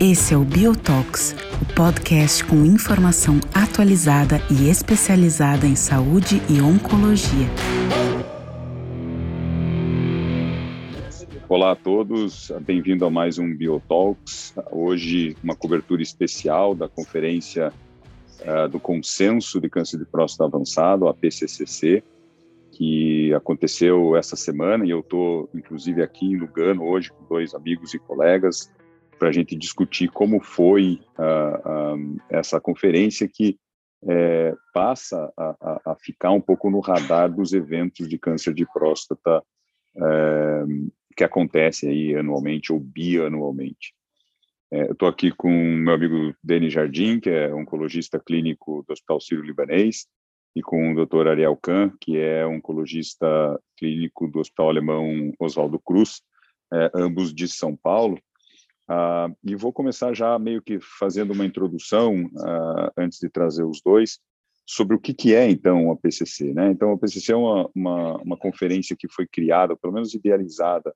Esse 0.00 0.34
é 0.34 0.36
o 0.36 0.44
Biotox, 0.44 1.36
o 1.62 1.74
podcast 1.74 2.44
com 2.44 2.64
informação 2.64 3.38
atualizada 3.54 4.38
e 4.50 4.68
especializada 4.68 5.66
em 5.66 5.76
saúde 5.76 6.42
e 6.50 6.60
oncologia. 6.60 7.46
Olá 11.48 11.72
a 11.72 11.76
todos, 11.76 12.50
bem-vindo 12.62 13.04
a 13.06 13.10
mais 13.10 13.38
um 13.38 13.54
Biotalks. 13.54 14.52
Hoje, 14.72 15.36
uma 15.44 15.54
cobertura 15.54 16.02
especial 16.02 16.74
da 16.74 16.88
conferência 16.88 17.72
uh, 18.40 18.68
do 18.68 18.80
Consenso 18.80 19.60
de 19.60 19.68
Câncer 19.68 19.98
de 19.98 20.04
Próstata 20.04 20.44
Avançado, 20.44 21.06
a 21.06 21.14
PCCC, 21.14 22.02
que 22.76 23.32
aconteceu 23.32 24.14
essa 24.16 24.36
semana 24.36 24.84
e 24.84 24.90
eu 24.90 25.00
estou, 25.00 25.48
inclusive, 25.54 26.02
aqui 26.02 26.26
em 26.26 26.36
Lugano 26.36 26.84
hoje 26.84 27.10
com 27.10 27.24
dois 27.24 27.54
amigos 27.54 27.94
e 27.94 27.98
colegas 27.98 28.70
para 29.18 29.30
a 29.30 29.32
gente 29.32 29.56
discutir 29.56 30.08
como 30.08 30.42
foi 30.42 31.00
uh, 31.18 32.20
essa 32.28 32.60
conferência 32.60 33.26
que 33.26 33.58
é, 34.06 34.54
passa 34.74 35.32
a, 35.34 35.56
a, 35.58 35.92
a, 35.92 35.96
ficar 35.96 36.32
um 36.32 36.40
pouco 36.40 36.70
no 36.70 36.80
radar 36.80 37.32
dos 37.32 37.54
eventos 37.54 38.06
de 38.06 38.18
câncer 38.18 38.52
de 38.52 38.66
próstata 38.70 39.42
é, 39.96 40.64
que 41.16 41.24
acontecem 41.24 41.88
aí 41.88 42.14
anualmente 42.14 42.74
ou 42.74 42.78
bianualmente. 42.78 43.94
É, 44.70 44.82
eu 44.82 44.92
estou 44.92 45.08
aqui 45.08 45.32
com 45.32 45.50
meu 45.50 45.94
amigo 45.94 46.34
Denis 46.44 46.74
Jardim, 46.74 47.18
que 47.18 47.30
é 47.30 47.52
oncologista 47.54 48.20
clínico 48.20 48.84
do 48.86 48.92
Hospital 48.92 49.18
Sírio-Libanês, 49.18 50.06
e 50.56 50.62
com 50.62 50.92
o 50.92 51.06
Dr. 51.06 51.28
Ariel 51.28 51.54
Kahn, 51.54 51.90
que 52.00 52.16
é 52.16 52.46
oncologista 52.46 53.60
clínico 53.76 54.26
do 54.26 54.40
Hospital 54.40 54.70
Alemão 54.70 55.30
Oswaldo 55.38 55.78
Cruz, 55.78 56.22
é, 56.72 56.90
ambos 56.94 57.34
de 57.34 57.46
São 57.46 57.76
Paulo. 57.76 58.18
Uh, 58.88 59.36
e 59.44 59.54
vou 59.54 59.70
começar 59.70 60.14
já 60.14 60.38
meio 60.38 60.62
que 60.62 60.78
fazendo 60.80 61.32
uma 61.32 61.44
introdução, 61.44 62.24
uh, 62.24 62.90
antes 62.96 63.18
de 63.18 63.28
trazer 63.28 63.64
os 63.64 63.82
dois, 63.82 64.18
sobre 64.64 64.96
o 64.96 64.98
que, 64.98 65.12
que 65.12 65.34
é, 65.34 65.50
então, 65.50 65.90
a 65.90 65.96
PCC. 65.96 66.54
Né? 66.54 66.70
Então, 66.70 66.92
a 66.92 66.98
PCC 66.98 67.32
é 67.32 67.36
uma, 67.36 67.68
uma, 67.74 68.16
uma 68.22 68.36
conferência 68.38 68.96
que 68.98 69.12
foi 69.12 69.26
criada, 69.26 69.76
pelo 69.76 69.92
menos 69.92 70.14
idealizada, 70.14 70.94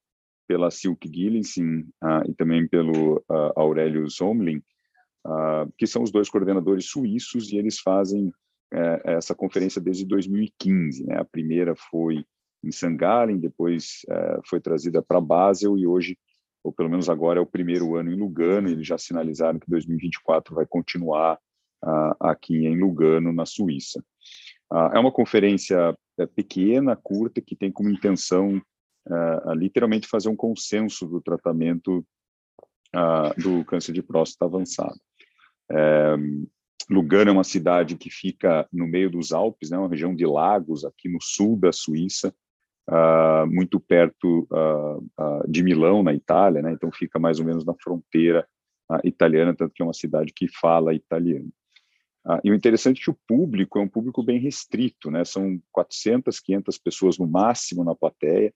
pela 0.49 0.71
Silke 0.71 1.11
Gillensen 1.13 1.81
uh, 2.03 2.31
e 2.31 2.35
também 2.35 2.67
pelo 2.67 3.23
Aurélio 3.55 4.09
Zomlin, 4.09 4.63
que 5.77 5.87
são 5.87 6.03
os 6.03 6.11
dois 6.11 6.31
coordenadores 6.31 6.87
suíços, 6.87 7.53
e 7.53 7.57
eles 7.57 7.79
fazem 7.79 8.33
eh, 8.73 9.03
essa 9.05 9.35
conferência 9.35 9.81
desde 9.81 10.05
2015. 10.05 11.07
Né? 11.07 11.17
A 11.19 11.25
primeira 11.25 11.75
foi 11.75 12.25
em 12.63 12.71
St. 12.71 12.95
Gallen, 12.97 13.39
depois 13.39 14.01
eh, 14.09 14.41
foi 14.49 14.61
trazida 14.61 15.03
para 15.03 15.21
Basel, 15.21 15.77
e 15.79 15.87
hoje 15.87 16.17
ou 16.63 16.73
pelo 16.73 16.91
menos 16.91 17.09
agora 17.09 17.39
é 17.39 17.43
o 17.43 17.47
primeiro 17.47 17.97
ano 17.97 18.13
em 18.13 18.17
Lugano, 18.17 18.69
eles 18.69 18.87
já 18.87 18.99
sinalizaram 18.99 19.59
que 19.59 19.71
2024 19.71 20.55
vai 20.55 20.67
continuar 20.67 21.39
aqui 22.21 22.67
em 22.67 22.79
Lugano, 22.79 23.33
na 23.33 23.47
Suíça. 23.47 24.05
É 24.93 24.99
uma 24.99 25.11
conferência 25.11 25.97
é, 26.19 26.27
pequena, 26.27 26.95
curta, 26.95 27.41
que 27.41 27.57
tem 27.57 27.73
como 27.73 27.89
intenção 27.89 28.61
uh, 29.09 29.55
literalmente 29.55 30.07
fazer 30.07 30.29
um 30.29 30.37
consenso 30.37 31.07
do 31.07 31.21
tratamento 31.21 32.05
do 33.39 33.65
câncer 33.65 33.93
de 33.93 34.03
próstata 34.03 34.45
avançado. 34.45 34.99
É, 35.71 36.17
Lugano 36.89 37.31
é 37.31 37.33
uma 37.33 37.45
cidade 37.45 37.97
que 37.97 38.11
fica 38.11 38.67
no 38.73 38.87
meio 38.87 39.11
dos 39.11 39.33
Alpes, 39.33 39.71
né, 39.71 39.79
uma 39.79 39.89
região 39.89 40.15
de 40.15 40.25
lagos 40.25 40.85
aqui 40.85 41.09
no 41.09 41.19
sul 41.21 41.57
da 41.57 41.73
Suíça, 41.73 42.35
uh, 42.89 43.47
muito 43.47 43.79
perto 43.79 44.47
uh, 44.51 44.99
uh, 44.99 45.49
de 45.49 45.63
Milão, 45.63 46.03
na 46.03 46.13
Itália, 46.13 46.63
né? 46.63 46.73
então 46.73 46.91
fica 46.93 47.19
mais 47.19 47.39
ou 47.39 47.47
menos 47.47 47.65
na 47.65 47.75
fronteira 47.75 48.47
italiana, 49.05 49.55
tanto 49.55 49.73
que 49.73 49.83
é 49.83 49.85
uma 49.85 49.95
cidade 49.95 50.33
que 50.35 50.49
fala 50.49 50.93
italiano. 50.93 51.49
e 52.43 52.51
o 52.51 52.55
interessante 52.57 53.01
é 53.01 53.05
que 53.05 53.11
o 53.11 53.19
público 53.25 53.79
é 53.79 53.83
um 53.83 53.89
público 53.89 54.21
bem 54.21 54.41
restrito, 54.41 55.13
né? 55.13 55.25
são 55.25 55.63
400, 55.71 56.41
500 56.41 56.79
pessoas 56.79 57.17
no 57.17 57.25
máximo 57.25 57.85
na 57.85 57.95
plateia, 57.95 58.53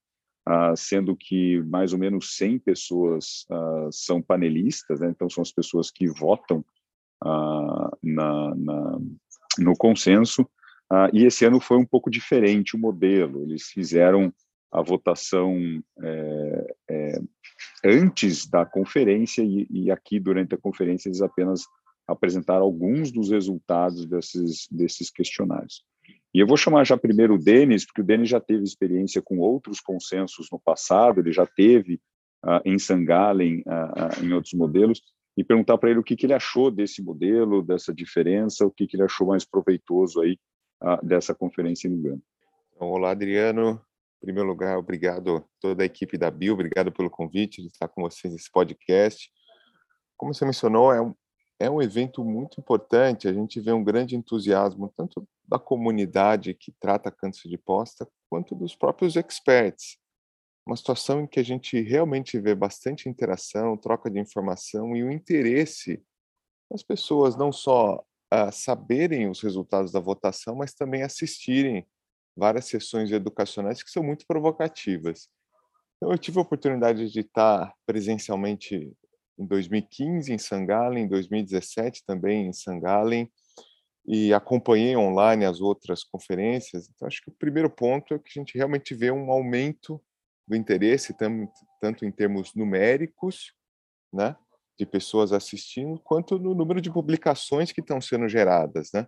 sendo 0.77 1.15
que 1.17 1.63
mais 1.63 1.93
ou 1.93 2.01
menos 2.01 2.37
100 2.37 2.59
pessoas 2.59 3.47
são 3.93 4.21
panelistas, 4.21 4.99
né? 4.99 5.09
então 5.09 5.31
são 5.31 5.41
as 5.41 5.53
pessoas 5.53 5.89
que 5.89 6.09
votam 6.09 6.65
na, 8.03 8.55
na, 8.55 8.99
no 9.59 9.77
consenso, 9.77 10.49
ah, 10.91 11.09
e 11.13 11.25
esse 11.25 11.45
ano 11.45 11.61
foi 11.61 11.77
um 11.79 11.85
pouco 11.85 12.11
diferente 12.11 12.77
o 12.77 12.79
modelo. 12.79 13.43
Eles 13.43 13.65
fizeram 13.65 14.33
a 14.71 14.83
votação 14.83 15.57
é, 16.03 16.75
é, 16.91 17.21
antes 17.85 18.47
da 18.47 18.67
conferência 18.67 19.43
e, 19.43 19.67
e, 19.71 19.91
aqui 19.91 20.19
durante 20.19 20.55
a 20.55 20.59
conferência 20.59 21.09
eles 21.09 21.23
apenas 21.23 21.63
apresentaram 22.07 22.65
alguns 22.65 23.13
dos 23.13 23.31
resultados 23.31 24.05
desses, 24.05 24.67
desses 24.71 25.11
questionários. 25.11 25.85
E 26.35 26.41
eu 26.41 26.47
vou 26.47 26.57
chamar 26.57 26.85
já 26.85 26.97
primeiro 26.97 27.35
o 27.35 27.39
Denis, 27.39 27.87
porque 27.87 28.01
o 28.01 28.05
Denis 28.05 28.29
já 28.29 28.41
teve 28.41 28.65
experiência 28.65 29.23
com 29.23 29.39
outros 29.39 29.81
consensos 29.81 30.49
no 30.51 30.59
passado, 30.59 31.21
ele 31.21 31.33
já 31.33 31.47
teve 31.47 32.01
uh, 32.45 32.61
em 32.65 32.79
Sangalen, 32.79 33.61
uh, 33.61 34.21
uh, 34.21 34.25
em 34.25 34.33
outros 34.33 34.53
modelos, 34.55 35.01
e 35.37 35.43
perguntar 35.43 35.79
para 35.79 35.91
ele 35.91 35.99
o 35.99 36.05
que, 36.05 36.17
que 36.17 36.27
ele 36.27 36.35
achou 36.35 36.71
desse 36.71 37.03
modelo, 37.03 37.63
dessa 37.63 37.93
diferença, 37.93 38.65
o 38.67 38.71
que, 38.71 38.87
que 38.87 38.97
ele 38.97 39.03
achou 39.03 39.27
mais 39.27 39.45
proveitoso 39.45 40.21
aí 40.21 40.39
dessa 41.03 41.35
conferência 41.35 41.89
em 41.89 41.93
Lugano. 41.93 42.23
Então, 42.75 42.91
olá, 42.91 43.11
Adriano. 43.11 43.81
Em 44.23 44.27
primeiro 44.27 44.49
lugar, 44.49 44.79
obrigado 44.79 45.37
a 45.37 45.45
toda 45.61 45.83
a 45.83 45.87
equipe 45.87 46.17
da 46.17 46.31
Bio, 46.31 46.55
obrigado 46.55 46.91
pelo 46.91 47.11
convite 47.11 47.61
de 47.61 47.69
estar 47.69 47.89
com 47.89 48.03
vocês 48.03 48.33
nesse 48.33 48.51
podcast. 48.51 49.31
Como 50.17 50.33
você 50.33 50.45
mencionou, 50.45 50.93
é 50.93 51.01
um, 51.01 51.15
é 51.61 51.71
um 51.71 51.83
evento 51.83 52.25
muito 52.25 52.59
importante, 52.59 53.29
a 53.29 53.33
gente 53.33 53.61
vê 53.61 53.73
um 53.73 53.85
grande 53.85 54.17
entusiasmo, 54.17 54.93
tanto 54.97 55.29
da 55.47 55.59
comunidade 55.59 56.55
que 56.55 56.73
trata 56.81 57.11
câncer 57.11 57.49
de 57.49 57.59
próstata, 57.59 58.11
quanto 58.31 58.55
dos 58.55 58.75
próprios 58.75 59.15
experts. 59.15 59.99
Uma 60.67 60.77
situação 60.77 61.21
em 61.21 61.27
que 61.27 61.39
a 61.39 61.45
gente 61.45 61.81
realmente 61.81 62.39
vê 62.41 62.55
bastante 62.55 63.09
interação, 63.09 63.77
troca 63.77 64.11
de 64.11 64.19
informação 64.19 64.97
e 64.97 65.05
o 65.05 65.11
interesse 65.11 66.03
das 66.71 66.83
pessoas, 66.83 67.37
não 67.37 67.53
só 67.53 67.97
uh, 68.33 68.51
saberem 68.51 69.29
os 69.29 69.41
resultados 69.43 69.93
da 69.93 70.01
votação, 70.01 70.57
mas 70.57 70.73
também 70.73 71.03
assistirem 71.03 71.87
várias 72.37 72.65
sessões 72.65 73.11
educacionais 73.13 73.83
que 73.83 73.91
são 73.91 74.03
muito 74.03 74.27
provocativas. 74.27 75.29
Então, 75.97 76.11
eu 76.11 76.19
tive 76.19 76.39
a 76.39 76.43
oportunidade 76.43 77.11
de 77.11 77.21
estar 77.21 77.73
presencialmente 77.87 78.93
em 79.39 79.47
2015 79.47 80.33
em 80.33 80.39
Sangalen, 80.39 81.05
em 81.05 81.09
2017 81.09 82.05
também 82.07 82.47
em 82.47 82.53
Sangalen, 82.53 83.31
e 84.07 84.35
acompanhei 84.35 84.97
online 84.97 85.45
as 85.45 85.61
outras 85.61 86.05
conferências. 86.05 86.89
Então, 86.89 87.07
acho 87.09 87.23
que 87.23 87.31
o 87.31 87.35
primeiro 87.35 87.71
ponto 87.71 88.15
é 88.15 88.19
que 88.19 88.39
a 88.39 88.41
gente 88.41 88.57
realmente 88.57 88.95
vê 88.95 89.11
um 89.11 89.31
aumento 89.31 90.01
do 90.47 90.57
interesse, 90.57 91.15
tanto 91.81 92.05
em 92.05 92.11
termos 92.11 92.55
numéricos, 92.55 93.53
né, 94.13 94.37
de 94.79 94.85
pessoas 94.85 95.33
assistindo, 95.33 96.01
quanto 96.01 96.39
no 96.39 96.55
número 96.55 96.81
de 96.81 96.93
publicações 96.93 97.73
que 97.73 97.81
estão 97.81 98.01
sendo 98.01 98.29
geradas, 98.29 98.91
né? 98.93 99.07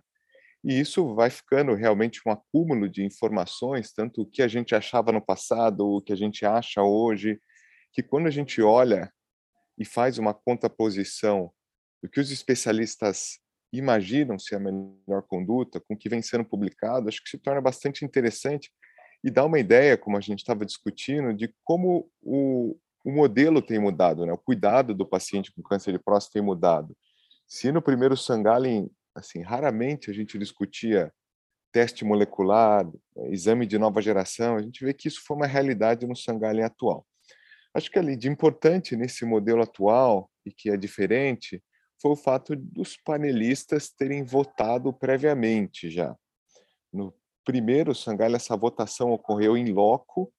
E 0.63 0.79
isso 0.79 1.13
vai 1.13 1.29
ficando 1.29 1.73
realmente 1.75 2.19
um 2.25 2.31
acúmulo 2.31 2.89
de 2.89 3.03
informações, 3.03 3.93
tanto 3.93 4.21
o 4.21 4.25
que 4.25 4.41
a 4.41 4.47
gente 4.47 4.73
achava 4.73 5.11
no 5.11 5.21
passado, 5.23 5.87
o 5.87 6.01
que 6.01 6.11
a 6.11 6.15
gente 6.15 6.45
acha 6.45 6.81
hoje, 6.81 7.39
que 7.93 8.01
quando 8.01 8.27
a 8.27 8.31
gente 8.31 8.61
olha 8.61 9.11
e 9.77 9.85
faz 9.85 10.17
uma 10.17 10.33
contraposição 10.33 11.51
do 12.01 12.09
que 12.09 12.19
os 12.19 12.31
especialistas 12.31 13.39
imaginam 13.71 14.39
ser 14.39 14.55
a 14.55 14.59
melhor 14.59 15.21
conduta 15.27 15.79
com 15.79 15.93
o 15.93 15.97
que 15.97 16.09
vem 16.09 16.21
sendo 16.21 16.45
publicado, 16.45 17.07
acho 17.07 17.23
que 17.23 17.29
se 17.29 17.37
torna 17.37 17.61
bastante 17.61 18.03
interessante 18.03 18.71
e 19.23 19.31
dá 19.31 19.43
uma 19.45 19.59
ideia, 19.59 19.97
como 19.97 20.17
a 20.17 20.21
gente 20.21 20.39
estava 20.39 20.65
discutindo, 20.65 21.33
de 21.33 21.53
como 21.63 22.09
o, 22.21 22.77
o 23.03 23.11
modelo 23.11 23.61
tem 23.61 23.79
mudado, 23.79 24.25
né? 24.25 24.33
O 24.33 24.37
cuidado 24.37 24.93
do 24.93 25.05
paciente 25.05 25.51
com 25.51 25.61
câncer 25.61 25.91
de 25.91 25.99
próstata 25.99 26.33
tem 26.33 26.41
mudado. 26.41 26.95
Se 27.47 27.71
no 27.71 27.81
primeiro 27.81 28.15
Sangalin, 28.15 28.89
assim, 29.15 29.41
raramente 29.41 30.11
a 30.11 30.13
gente 30.13 30.37
discutia 30.37 31.11
teste 31.71 32.05
molecular, 32.05 32.89
exame 33.29 33.65
de 33.65 33.77
nova 33.77 34.01
geração, 34.01 34.55
a 34.55 34.61
gente 34.61 34.83
vê 34.83 34.93
que 34.93 35.07
isso 35.07 35.21
foi 35.25 35.37
uma 35.37 35.47
realidade 35.47 36.07
no 36.07 36.15
Sangalin 36.15 36.63
atual. 36.63 37.05
Acho 37.73 37.91
que 37.91 37.99
ali 37.99 38.15
de 38.15 38.27
importante 38.27 38.95
nesse 38.95 39.25
modelo 39.25 39.61
atual 39.61 40.29
e 40.45 40.51
que 40.51 40.69
é 40.69 40.77
diferente 40.77 41.61
foi 42.01 42.11
o 42.11 42.15
fato 42.15 42.55
dos 42.55 42.97
panelistas 42.97 43.89
terem 43.89 44.23
votado 44.23 44.93
previamente 44.93 45.89
já. 45.89 46.15
No 46.91 47.13
primeiro 47.47 47.95
Sangalin 47.95 48.35
essa 48.35 48.57
votação 48.57 49.09
ocorreu 49.13 49.55
em 49.55 49.71
loco 49.71 50.29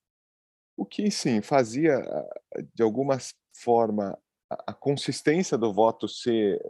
o 0.76 0.84
que, 0.84 1.10
sim, 1.10 1.40
fazia, 1.40 1.98
de 2.74 2.82
alguma 2.82 3.16
forma, 3.64 4.16
a 4.50 4.74
consistência 4.74 5.56
do 5.56 5.72
voto 5.72 6.06
ser, 6.06 6.60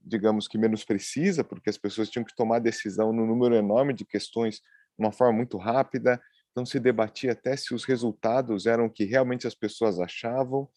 digamos 0.00 0.46
que, 0.46 0.56
menos 0.56 0.84
precisa, 0.84 1.42
porque 1.42 1.68
as 1.68 1.76
pessoas 1.76 2.08
tinham 2.08 2.24
que 2.24 2.34
tomar 2.34 2.60
decisão 2.60 3.12
no 3.12 3.26
número 3.26 3.56
enorme 3.56 3.92
de 3.92 4.04
questões 4.04 4.54
de 4.58 5.04
uma 5.04 5.10
forma 5.10 5.32
muito 5.32 5.58
rápida. 5.58 6.22
não 6.56 6.64
se 6.64 6.78
debatia 6.78 7.32
até 7.32 7.56
se 7.56 7.74
os 7.74 7.84
resultados 7.84 8.66
eram 8.66 8.86
o 8.86 8.90
que 8.90 9.04
realmente 9.04 9.48
as 9.48 9.54
pessoas 9.54 9.98
achavam, 9.98 10.68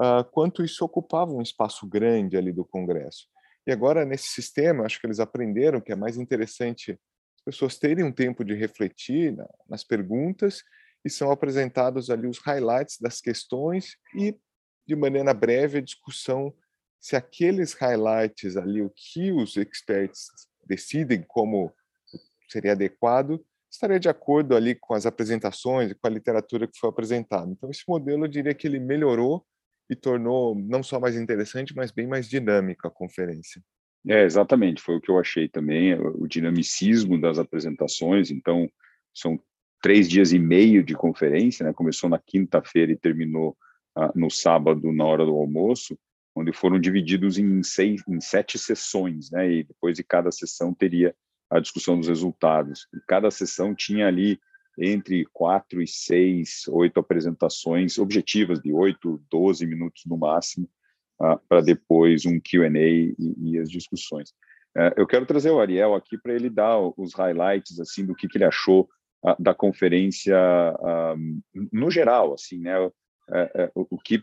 uh, 0.00 0.24
quanto 0.32 0.64
isso 0.64 0.82
ocupava 0.82 1.32
um 1.32 1.42
espaço 1.42 1.86
grande 1.86 2.38
ali 2.38 2.52
do 2.52 2.64
Congresso. 2.64 3.28
E 3.66 3.72
agora, 3.72 4.04
nesse 4.06 4.28
sistema, 4.28 4.84
acho 4.84 4.98
que 4.98 5.06
eles 5.06 5.20
aprenderam 5.20 5.80
que 5.80 5.92
é 5.92 5.96
mais 5.96 6.16
interessante 6.16 6.98
pessoas 7.46 7.78
terem 7.78 8.04
um 8.04 8.12
tempo 8.12 8.44
de 8.44 8.54
refletir 8.54 9.32
na, 9.32 9.48
nas 9.68 9.84
perguntas 9.84 10.64
e 11.04 11.08
são 11.08 11.30
apresentados 11.30 12.10
ali 12.10 12.26
os 12.26 12.38
highlights 12.38 12.98
das 13.00 13.20
questões 13.20 13.96
e, 14.16 14.36
de 14.84 14.96
maneira 14.96 15.32
breve, 15.32 15.78
a 15.78 15.82
discussão 15.82 16.52
se 17.00 17.14
aqueles 17.14 17.72
highlights 17.74 18.56
ali, 18.56 18.82
o 18.82 18.90
que 18.90 19.30
os 19.30 19.56
experts 19.56 20.26
decidem 20.66 21.22
como 21.22 21.72
seria 22.48 22.72
adequado, 22.72 23.40
estaria 23.70 24.00
de 24.00 24.08
acordo 24.08 24.56
ali 24.56 24.74
com 24.74 24.92
as 24.92 25.06
apresentações 25.06 25.92
e 25.92 25.94
com 25.94 26.06
a 26.06 26.10
literatura 26.10 26.66
que 26.66 26.76
foi 26.76 26.90
apresentada. 26.90 27.48
Então, 27.48 27.70
esse 27.70 27.84
modelo, 27.86 28.24
eu 28.24 28.28
diria 28.28 28.54
que 28.54 28.66
ele 28.66 28.80
melhorou 28.80 29.46
e 29.88 29.94
tornou 29.94 30.56
não 30.56 30.82
só 30.82 30.98
mais 30.98 31.14
interessante, 31.14 31.76
mas 31.76 31.92
bem 31.92 32.08
mais 32.08 32.28
dinâmica 32.28 32.88
a 32.88 32.90
conferência. 32.90 33.62
É, 34.08 34.24
exatamente, 34.24 34.80
foi 34.80 34.96
o 34.96 35.00
que 35.00 35.10
eu 35.10 35.18
achei 35.18 35.48
também, 35.48 35.94
o 35.94 36.28
dinamicismo 36.28 37.20
das 37.20 37.38
apresentações. 37.38 38.30
Então, 38.30 38.70
são 39.12 39.38
três 39.82 40.08
dias 40.08 40.32
e 40.32 40.38
meio 40.38 40.84
de 40.84 40.94
conferência, 40.94 41.66
né? 41.66 41.72
Começou 41.72 42.08
na 42.08 42.18
quinta-feira 42.18 42.92
e 42.92 42.96
terminou 42.96 43.56
ah, 43.96 44.12
no 44.14 44.30
sábado, 44.30 44.92
na 44.92 45.04
hora 45.04 45.24
do 45.24 45.34
almoço, 45.34 45.98
onde 46.36 46.52
foram 46.52 46.78
divididos 46.78 47.36
em, 47.38 47.62
seis, 47.62 48.02
em 48.08 48.20
sete 48.20 48.58
sessões, 48.58 49.30
né? 49.30 49.50
E 49.50 49.64
depois 49.64 49.96
de 49.96 50.04
cada 50.04 50.30
sessão 50.30 50.72
teria 50.72 51.14
a 51.50 51.58
discussão 51.58 51.98
dos 51.98 52.08
resultados. 52.08 52.86
E 52.94 52.98
cada 53.08 53.30
sessão 53.30 53.74
tinha 53.74 54.06
ali 54.06 54.38
entre 54.78 55.24
quatro 55.32 55.82
e 55.82 55.86
seis, 55.86 56.68
oito 56.68 57.00
apresentações 57.00 57.98
objetivas 57.98 58.60
de 58.60 58.72
oito, 58.72 59.20
doze 59.30 59.66
minutos 59.66 60.02
no 60.06 60.16
máximo, 60.16 60.68
uh, 61.20 61.38
para 61.48 61.60
depois 61.60 62.24
um 62.26 62.40
Q&A 62.40 62.68
e, 62.68 63.14
e, 63.18 63.58
as 63.58 63.70
discussões. 63.70 64.30
Uh, 64.76 64.92
eu 64.96 65.06
quero 65.06 65.26
trazer 65.26 65.50
o 65.50 65.60
Ariel 65.60 65.94
aqui 65.94 66.18
para 66.18 66.34
ele 66.34 66.50
dar 66.50 66.78
os 66.96 67.14
highlights 67.14 67.80
assim 67.80 68.04
do 68.04 68.14
que, 68.14 68.28
que 68.28 68.38
ele 68.38 68.44
achou 68.44 68.88
uh, 69.24 69.42
da 69.42 69.54
conferência 69.54 70.36
no 71.72 71.90
geral, 71.90 72.34
assim, 72.34 72.58
né? 72.58 72.74
É, 73.28 73.72
o 73.74 73.98
que 73.98 74.22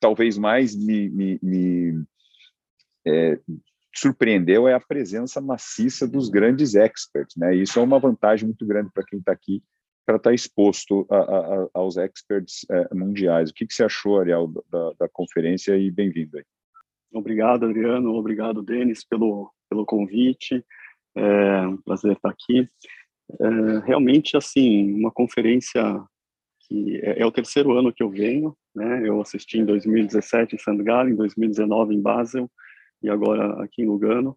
talvez 0.00 0.36
mais 0.36 0.74
me, 0.74 1.08
me, 1.08 1.38
me 1.40 2.04
é, 3.06 3.38
surpreendeu 3.94 4.66
é 4.66 4.74
a 4.74 4.80
presença 4.80 5.40
maciça 5.40 6.06
dos 6.06 6.28
grandes 6.28 6.74
experts, 6.74 7.36
né? 7.36 7.54
Isso 7.54 7.78
é 7.78 7.82
uma 7.82 8.00
vantagem 8.00 8.46
muito 8.46 8.66
grande 8.66 8.90
para 8.92 9.04
quem 9.04 9.20
está 9.20 9.30
aqui 9.30 9.62
para 10.04 10.16
estar 10.16 10.30
tá 10.30 10.34
exposto 10.34 11.06
a, 11.10 11.16
a, 11.16 11.68
aos 11.74 11.96
experts 11.96 12.66
é, 12.70 12.94
mundiais. 12.94 13.50
O 13.50 13.54
que, 13.54 13.66
que 13.66 13.74
você 13.74 13.84
achou, 13.84 14.20
Ariel, 14.20 14.52
da, 14.70 14.92
da 15.00 15.08
conferência 15.08 15.76
e 15.76 15.90
bem-vindo 15.90 16.38
aí. 16.38 16.44
Obrigado, 17.12 17.64
Adriano. 17.64 18.14
Obrigado, 18.14 18.62
Denis, 18.62 19.04
pelo, 19.04 19.50
pelo 19.68 19.86
convite. 19.86 20.64
É 21.16 21.66
um 21.66 21.76
prazer 21.78 22.12
estar 22.12 22.30
aqui. 22.30 22.68
É, 23.40 23.86
realmente, 23.86 24.36
assim, 24.36 24.92
uma 24.94 25.10
conferência 25.10 25.82
que 26.66 27.00
é, 27.02 27.20
é, 27.20 27.26
o 27.26 27.32
terceiro 27.32 27.72
ano 27.72 27.92
que 27.92 28.02
eu 28.02 28.10
venho, 28.10 28.56
né? 28.74 29.06
Eu 29.06 29.20
assisti 29.20 29.58
em 29.58 29.64
2017 29.64 30.54
em 30.54 30.58
St. 30.58 30.70
Em 30.70 31.14
2019 31.14 31.94
em 31.94 32.00
Basel 32.00 32.50
e 33.02 33.08
agora 33.08 33.62
aqui 33.62 33.82
em 33.82 33.86
Lugano 33.86 34.36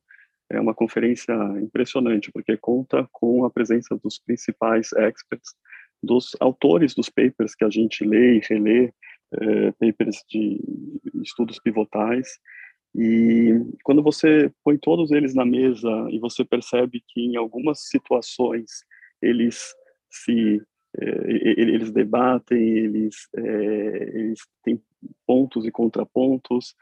é 0.49 0.59
uma 0.59 0.73
conferência 0.73 1.33
impressionante, 1.61 2.31
porque 2.31 2.55
conta 2.57 3.07
com 3.11 3.45
a 3.45 3.49
presença 3.49 3.97
dos 4.01 4.19
principais 4.19 4.91
experts, 4.93 5.53
dos 6.01 6.35
autores 6.39 6.93
dos 6.93 7.09
papers 7.09 7.55
que 7.55 7.65
a 7.65 7.69
gente 7.69 8.05
lê 8.05 8.37
e 8.37 8.41
relê, 8.47 8.93
é, 9.33 9.71
papers 9.71 10.23
de 10.29 10.59
estudos 11.23 11.59
pivotais, 11.59 12.39
e 12.95 13.53
quando 13.83 14.01
você 14.01 14.51
põe 14.63 14.77
todos 14.77 15.11
eles 15.11 15.35
na 15.35 15.45
mesa 15.45 15.89
e 16.09 16.17
você 16.19 16.43
percebe 16.43 17.03
que 17.07 17.21
em 17.21 17.35
algumas 17.35 17.87
situações 17.89 18.83
eles 19.21 19.75
se 20.09 20.61
é, 20.99 21.31
eles 21.61 21.91
debatem, 21.91 22.59
eles, 22.59 23.27
é, 23.35 24.19
eles 24.19 24.39
têm 24.63 24.81
pontos 25.27 25.65
e 25.65 25.71
contrapontos, 25.71 26.75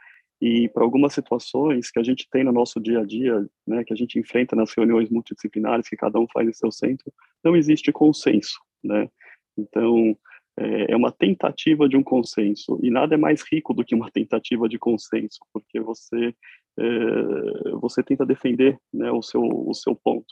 e 0.46 0.70
para 0.70 0.84
algumas 0.84 1.12
situações 1.12 1.90
que 1.90 2.00
a 2.00 2.04
gente 2.04 2.28
tem 2.30 2.44
no 2.44 2.52
nosso 2.52 2.80
dia 2.80 3.00
a 3.00 3.04
dia, 3.04 3.44
né, 3.66 3.84
que 3.84 3.92
a 3.92 3.96
gente 3.96 4.20
enfrenta 4.20 4.56
nas 4.56 4.72
reuniões 4.78 5.10
multidisciplinares, 5.10 5.90
que 5.90 5.98
cada 5.98 6.20
um 6.20 6.28
faz 6.32 6.48
em 6.48 6.54
seu 6.54 6.72
centro, 6.72 7.12
não 7.44 7.56
existe 7.56 7.92
consenso, 7.92 8.60
né? 8.84 9.10
Então, 9.58 10.16
é, 10.56 10.92
é 10.92 10.96
uma 10.96 11.12
tentativa 11.12 11.90
de 11.90 11.98
um 11.98 12.04
consenso, 12.04 12.80
e 12.84 12.92
nada 12.92 13.16
é 13.16 13.18
mais 13.18 13.42
rico 13.52 13.74
do 13.74 13.84
que 13.84 13.96
uma 13.96 14.12
tentativa 14.12 14.70
de 14.70 14.78
consenso, 14.78 15.40
porque 15.52 15.80
você 15.80 16.36
é, 16.78 17.72
você 17.82 18.04
tenta 18.04 18.24
defender 18.24 18.78
né, 18.94 19.12
o, 19.12 19.24
seu, 19.24 19.42
o 19.42 19.74
seu 19.74 19.96
ponto. 19.96 20.32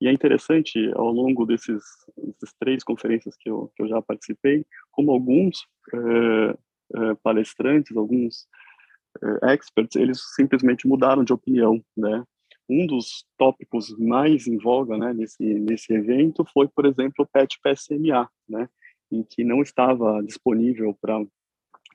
E 0.00 0.08
é 0.08 0.12
interessante, 0.12 0.90
ao 0.94 1.12
longo 1.12 1.44
desses, 1.44 1.82
dessas 2.16 2.54
três 2.58 2.82
conferências 2.82 3.36
que 3.36 3.50
eu, 3.50 3.70
que 3.76 3.82
eu 3.82 3.88
já 3.88 4.00
participei, 4.00 4.64
como 4.90 5.10
alguns 5.10 5.66
é, 5.92 6.56
é, 6.96 7.14
palestrantes, 7.22 7.94
alguns 7.94 8.48
experts, 9.42 9.96
eles 9.96 10.20
simplesmente 10.34 10.86
mudaram 10.86 11.24
de 11.24 11.32
opinião, 11.32 11.82
né? 11.96 12.24
Um 12.68 12.86
dos 12.86 13.24
tópicos 13.36 13.90
mais 13.98 14.46
em 14.46 14.56
voga, 14.56 14.96
né, 14.96 15.12
nesse 15.12 15.42
nesse 15.42 15.92
evento 15.92 16.44
foi, 16.52 16.68
por 16.68 16.86
exemplo, 16.86 17.24
o 17.24 17.26
PET 17.26 17.58
PSMA, 17.60 18.28
né, 18.48 18.68
em 19.10 19.24
que 19.24 19.42
não 19.42 19.60
estava 19.60 20.22
disponível 20.22 20.96
para 21.00 21.20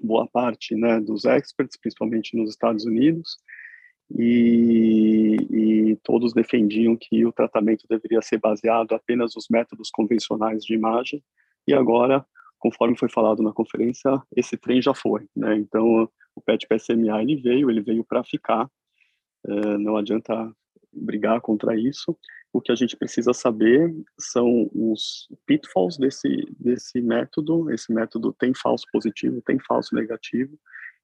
boa 0.02 0.28
parte, 0.28 0.76
né, 0.76 1.00
dos 1.00 1.24
experts, 1.24 1.78
principalmente 1.80 2.36
nos 2.36 2.50
Estados 2.50 2.84
Unidos, 2.86 3.38
e, 4.12 5.38
e, 5.50 5.96
todos 6.04 6.34
defendiam 6.34 6.96
que 6.96 7.26
o 7.26 7.32
tratamento 7.32 7.86
deveria 7.90 8.22
ser 8.22 8.38
baseado 8.40 8.94
apenas 8.94 9.34
nos 9.36 9.48
métodos 9.50 9.90
convencionais 9.90 10.64
de 10.64 10.74
imagem, 10.74 11.24
e 11.68 11.74
agora, 11.74 12.26
conforme 12.66 12.98
foi 12.98 13.08
falado 13.08 13.44
na 13.44 13.54
conferência, 13.54 14.20
esse 14.36 14.58
trem 14.58 14.82
já 14.82 14.92
foi, 14.92 15.30
né? 15.36 15.56
Então, 15.56 16.10
o 16.36 16.42
PET 16.42 16.66
PSMA 16.68 17.22
ele 17.22 17.36
veio, 17.36 17.70
ele 17.70 17.80
veio 17.80 18.04
para 18.04 18.24
ficar. 18.24 18.68
Uh, 19.46 19.78
não 19.78 19.96
adianta 19.96 20.52
brigar 20.92 21.40
contra 21.42 21.80
isso. 21.80 22.18
O 22.52 22.60
que 22.60 22.72
a 22.72 22.76
gente 22.76 22.98
precisa 22.98 23.34
saber 23.34 23.94
são 24.20 24.68
os 24.74 25.28
pitfalls 25.46 25.96
desse 25.96 26.28
desse 26.60 27.00
método. 27.02 27.69
Esse 27.72 27.94
método 27.94 28.34
tem 28.34 28.52
falso 28.56 28.88
positivo, 28.92 29.44
tem 29.45 29.60
falso 29.60 29.94
negativo 29.94 30.57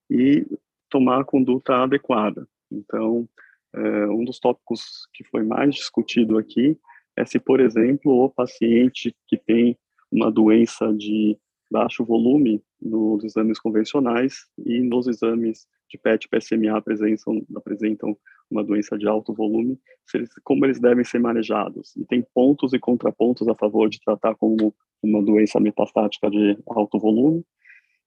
e 0.10 0.44
tomar 0.89 1.22
a 1.22 1.25
conduta 1.25 1.75
adequada. 1.75 2.48
Então, 2.72 3.30
uh, 3.75 4.12
um 4.20 4.25
dos 4.25 4.39
tópicos 4.39 5.08
que 5.13 5.24
foi 5.25 5.44
mais 5.44 5.75
discutido 5.75 6.39
aqui 6.39 6.75
é 7.15 7.24
se, 7.24 7.39
por 7.39 7.60
exemplo, 7.60 8.24
o 8.24 8.32
paciente 8.32 9.15
que 9.27 9.38
tem 9.38 9.77
uma 10.12 10.32
doença 10.32 10.91
de 10.91 11.38
baixo 11.72 12.04
volume 12.04 12.62
nos 12.82 13.24
exames 13.24 13.60
convencionais 13.60 14.46
e 14.66 14.82
nos 14.82 15.08
exames 15.08 15.66
de 15.90 15.98
PET 15.98 16.25
e 16.25 16.30
PSMA 16.30 16.78
apresentam, 16.78 17.42
apresentam 17.56 18.18
uma 18.50 18.63
doença 18.63 18.98
de 18.98 19.08
alto 19.08 19.34
volume, 19.34 19.80
eles, 20.13 20.30
como 20.44 20.66
eles 20.66 20.80
devem 20.80 21.04
ser 21.04 21.20
manejados. 21.20 21.96
E 21.96 22.06
tem 22.06 22.25
pontos 22.34 22.74
e 22.74 22.80
contrapontos 22.80 23.48
a 23.48 23.56
favor 23.56 23.90
de 23.90 24.00
tratar 24.01 24.36
como 24.36 24.74
uma 25.01 25.22
doença 25.24 25.60
metastática 25.60 26.30
de 26.30 26.58
alto 26.68 27.00
volume 27.00 27.44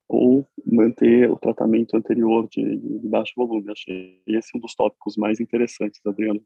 ou 0.09 0.47
manter 0.65 1.31
o 1.31 1.37
tratamento 1.37 1.97
anterior 1.97 2.47
de, 2.49 2.77
de 2.77 3.09
baixo 3.09 3.33
volume. 3.37 3.73
Achei 3.73 4.21
esse 4.27 4.57
um 4.57 4.61
dos 4.61 4.75
tópicos 4.75 5.17
mais 5.17 5.41
interessantes, 5.41 6.01
Adriano. 6.07 6.43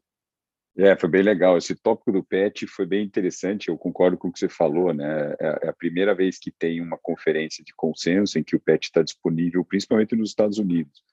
É, 0.81 0.95
foi 0.95 1.09
bem 1.09 1.21
legal. 1.21 1.57
Esse 1.57 1.75
tópico 1.75 2.09
do 2.09 2.23
PET 2.23 2.65
foi 2.65 2.85
bem 2.85 3.03
interessante. 3.03 3.67
Eu 3.67 3.77
concordo 3.77 4.17
com 4.17 4.29
o 4.29 4.31
que 4.31 4.39
você 4.39 4.47
falou, 4.47 4.93
né? 4.93 5.35
É, 5.37 5.59
é 5.63 5.69
a 5.69 5.73
primeira 5.73 6.15
vez 6.15 6.39
que 6.39 6.51
tem 6.51 6.79
uma 6.79 6.97
conferência 6.97 7.61
de 7.65 7.73
consenso 7.75 8.39
em 8.39 8.43
que 8.43 8.55
o 8.55 8.59
PET 8.61 8.85
está 8.85 9.03
disponível, 9.03 9.65
principalmente 9.65 10.15
nos 10.15 10.29
Estados 10.29 10.57
Unidos. 10.57 11.03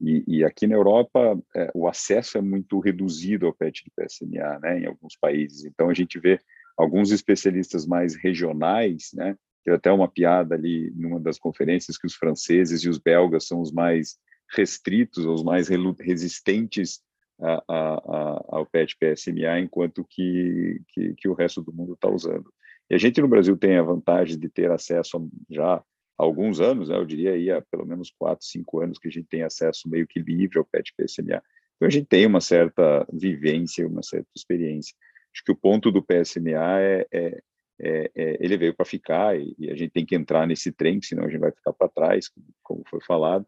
E, 0.00 0.22
e 0.28 0.44
aqui 0.44 0.68
na 0.68 0.76
Europa, 0.76 1.36
é, 1.56 1.68
o 1.74 1.88
acesso 1.88 2.38
é 2.38 2.40
muito 2.40 2.78
reduzido 2.78 3.46
ao 3.46 3.52
PET 3.52 3.82
de 3.84 3.90
PSMA, 3.90 4.60
né? 4.60 4.78
Em 4.78 4.86
alguns 4.86 5.16
países. 5.16 5.64
Então 5.64 5.90
a 5.90 5.94
gente 5.94 6.20
vê 6.20 6.38
alguns 6.78 7.10
especialistas 7.10 7.84
mais 7.84 8.14
regionais, 8.14 9.10
né? 9.14 9.36
Tem 9.64 9.74
até 9.74 9.90
uma 9.90 10.06
piada 10.06 10.54
ali 10.54 10.92
numa 10.94 11.18
das 11.18 11.40
conferências 11.40 11.98
que 11.98 12.06
os 12.06 12.14
franceses 12.14 12.84
e 12.84 12.88
os 12.88 12.98
belgas 12.98 13.48
são 13.48 13.60
os 13.60 13.72
mais 13.72 14.16
restritos, 14.54 15.24
os 15.24 15.42
mais 15.42 15.66
resistentes 15.98 17.00
a, 17.42 17.62
a, 17.68 18.44
ao 18.48 18.66
PET 18.66 18.96
PSMA, 18.96 19.58
enquanto 19.60 20.04
que, 20.08 20.80
que, 20.88 21.14
que 21.14 21.28
o 21.28 21.34
resto 21.34 21.60
do 21.60 21.72
mundo 21.72 21.94
está 21.94 22.08
usando. 22.08 22.52
E 22.88 22.94
a 22.94 22.98
gente 22.98 23.20
no 23.20 23.28
Brasil 23.28 23.56
tem 23.56 23.76
a 23.76 23.82
vantagem 23.82 24.38
de 24.38 24.48
ter 24.48 24.70
acesso 24.70 25.28
já 25.50 25.76
há 25.76 25.84
alguns 26.16 26.60
anos, 26.60 26.88
né, 26.88 26.96
eu 26.96 27.04
diria 27.04 27.32
aí 27.32 27.50
há 27.50 27.60
pelo 27.62 27.86
menos 27.86 28.12
quatro, 28.16 28.44
cinco 28.46 28.80
anos 28.80 28.98
que 28.98 29.08
a 29.08 29.10
gente 29.10 29.26
tem 29.28 29.42
acesso 29.42 29.88
meio 29.88 30.06
que 30.06 30.20
livre 30.20 30.58
ao 30.58 30.64
PET 30.64 30.92
PSMA. 30.96 31.42
Então 31.76 31.88
a 31.88 31.90
gente 31.90 32.06
tem 32.06 32.26
uma 32.26 32.40
certa 32.40 33.06
vivência, 33.12 33.86
uma 33.86 34.02
certa 34.02 34.28
experiência. 34.36 34.94
Acho 35.34 35.44
que 35.44 35.52
o 35.52 35.56
ponto 35.56 35.90
do 35.90 36.02
PSMA 36.02 36.80
é, 36.80 37.06
é, 37.12 37.42
é, 37.80 38.10
é, 38.14 38.36
ele 38.38 38.56
veio 38.56 38.74
para 38.74 38.84
ficar 38.84 39.38
e, 39.38 39.54
e, 39.58 39.70
a 39.70 39.74
gente 39.74 39.90
tem 39.90 40.06
que 40.06 40.14
entrar 40.14 40.46
nesse 40.46 40.70
trem, 40.70 41.00
senão 41.02 41.24
a 41.24 41.28
gente 41.28 41.40
vai 41.40 41.50
ficar 41.50 41.72
para 41.72 41.88
trás, 41.88 42.30
como 42.62 42.82
foi 42.88 43.00
falado. 43.00 43.46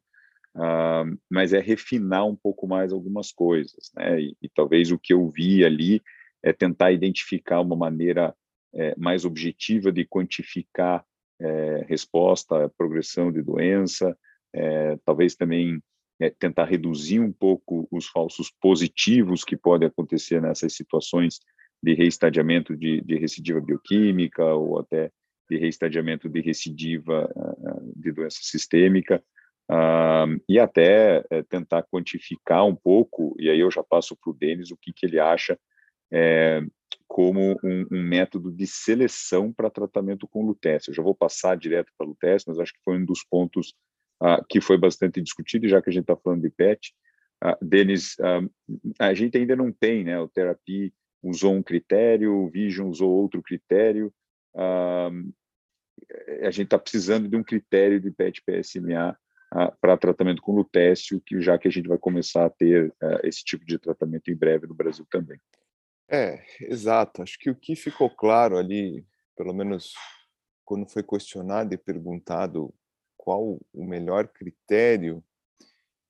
Uh, 0.54 1.18
mas 1.28 1.52
é 1.52 1.58
refinar 1.58 2.24
um 2.24 2.36
pouco 2.36 2.66
mais 2.66 2.92
algumas 2.92 3.32
coisas, 3.32 3.90
né? 3.96 4.20
E, 4.20 4.36
e, 4.40 4.48
talvez 4.48 4.92
o 4.92 4.98
que 4.98 5.12
eu 5.12 5.28
vi 5.28 5.64
ali 5.64 6.00
é 6.42 6.52
tentar 6.52 6.92
identificar 6.92 7.60
uma 7.60 7.74
maneira 7.74 8.34
é, 8.72 8.94
mais 8.96 9.24
objetiva 9.24 9.90
de 9.90 10.04
quantificar 10.04 11.04
é, 11.40 11.84
resposta, 11.88 12.68
progressão 12.78 13.32
de 13.32 13.42
doença, 13.42 14.16
é, 14.52 14.96
talvez 15.04 15.34
também 15.34 15.82
é, 16.20 16.30
tentar 16.30 16.66
reduzir 16.66 17.18
um 17.18 17.32
pouco 17.32 17.88
os 17.90 18.06
falsos 18.06 18.50
positivos 18.60 19.42
que 19.42 19.56
podem 19.56 19.88
acontecer 19.88 20.40
nessas 20.40 20.74
situações 20.74 21.40
de 21.82 21.94
reestadiamento 21.94 22.76
de, 22.76 23.00
de 23.00 23.16
recidiva 23.18 23.60
bioquímica 23.60 24.44
ou 24.44 24.78
até 24.78 25.10
de 25.50 25.58
reestadiamento 25.58 26.28
de 26.28 26.40
recidiva 26.40 27.30
uh, 27.36 27.92
de 27.94 28.10
doença 28.10 28.38
sistêmica, 28.40 29.22
uh, 29.70 30.40
e 30.48 30.58
até 30.58 31.20
uh, 31.20 31.44
tentar 31.48 31.82
quantificar 31.84 32.64
um 32.64 32.74
pouco, 32.74 33.34
e 33.38 33.48
aí 33.48 33.60
eu 33.60 33.70
já 33.70 33.82
passo 33.82 34.16
para 34.16 34.30
o 34.30 34.34
Denis 34.34 34.70
o 34.70 34.76
que, 34.76 34.92
que 34.92 35.06
ele 35.06 35.18
acha 35.18 35.58
é, 36.12 36.60
como 37.08 37.56
um, 37.62 37.86
um, 37.90 38.02
método 38.02 38.52
de 38.52 38.66
seleção 38.66 39.52
para 39.52 39.70
tratamento 39.70 40.28
com 40.28 40.46
lutécio. 40.46 40.90
Eu 40.90 40.94
já 40.94 41.02
vou 41.02 41.14
passar 41.14 41.56
direto 41.56 41.92
para 41.96 42.06
lutécio, 42.06 42.46
mas 42.48 42.58
acho 42.58 42.72
que 42.72 42.82
foi 42.84 42.96
um 42.96 43.04
dos 43.04 43.24
pontos 43.24 43.74
que 44.48 44.58
foi 44.58 44.78
bastante 44.78 45.20
discutido, 45.20 45.68
já 45.68 45.82
que 45.82 45.90
a 45.90 45.92
gente 45.92 46.04
está 46.04 46.16
falando 46.16 46.40
de 46.40 46.48
PET, 46.48 46.94
Denis, 47.60 48.16
a 48.98 49.12
gente 49.12 49.36
ainda 49.36 49.54
não 49.54 49.70
tem 49.70 50.02
né, 50.02 50.18
o 50.18 50.28
terapia 50.28 50.90
usou 51.24 51.54
um 51.54 51.62
critério, 51.62 52.34
o 52.34 52.48
Vision 52.48 52.88
usou 52.88 53.10
outro 53.10 53.42
critério. 53.42 54.12
a 54.54 56.50
gente 56.50 56.66
está 56.66 56.78
precisando 56.78 57.28
de 57.28 57.36
um 57.36 57.42
critério 57.42 58.00
de 58.00 58.10
PET-PSMA 58.10 59.18
para 59.80 59.96
tratamento 59.96 60.42
com 60.42 60.52
lutécio, 60.52 61.20
que 61.20 61.40
já 61.40 61.56
que 61.56 61.68
a 61.68 61.70
gente 61.70 61.88
vai 61.88 61.98
começar 61.98 62.44
a 62.44 62.50
ter 62.50 62.88
uh, 62.88 63.20
esse 63.22 63.44
tipo 63.44 63.64
de 63.64 63.78
tratamento 63.78 64.30
em 64.30 64.34
breve 64.34 64.66
no 64.66 64.74
Brasil 64.74 65.06
também. 65.10 65.40
É, 66.08 66.44
exato. 66.60 67.22
Acho 67.22 67.38
que 67.38 67.50
o 67.50 67.54
que 67.54 67.76
ficou 67.76 68.10
claro 68.10 68.58
ali, 68.58 69.06
pelo 69.36 69.54
menos 69.54 69.94
quando 70.64 70.88
foi 70.88 71.02
questionado 71.02 71.72
e 71.72 71.78
perguntado 71.78 72.74
qual 73.16 73.60
o 73.72 73.84
melhor 73.84 74.28
critério, 74.28 75.22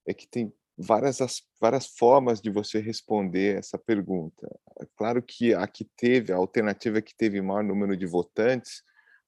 é 0.06 0.14
que 0.14 0.26
tem 0.26 0.52
várias, 0.76 1.18
várias 1.60 1.86
formas 1.86 2.40
de 2.40 2.50
você 2.50 2.80
responder 2.80 3.58
essa 3.58 3.78
pergunta. 3.78 4.48
É 4.80 4.86
claro 4.96 5.22
que 5.22 5.54
a 5.54 5.66
que 5.66 5.84
teve, 5.96 6.32
a 6.32 6.36
alternativa 6.36 7.00
que 7.02 7.14
teve 7.14 7.40
maior 7.40 7.62
número 7.62 7.96
de 7.96 8.06
votantes 8.06 8.82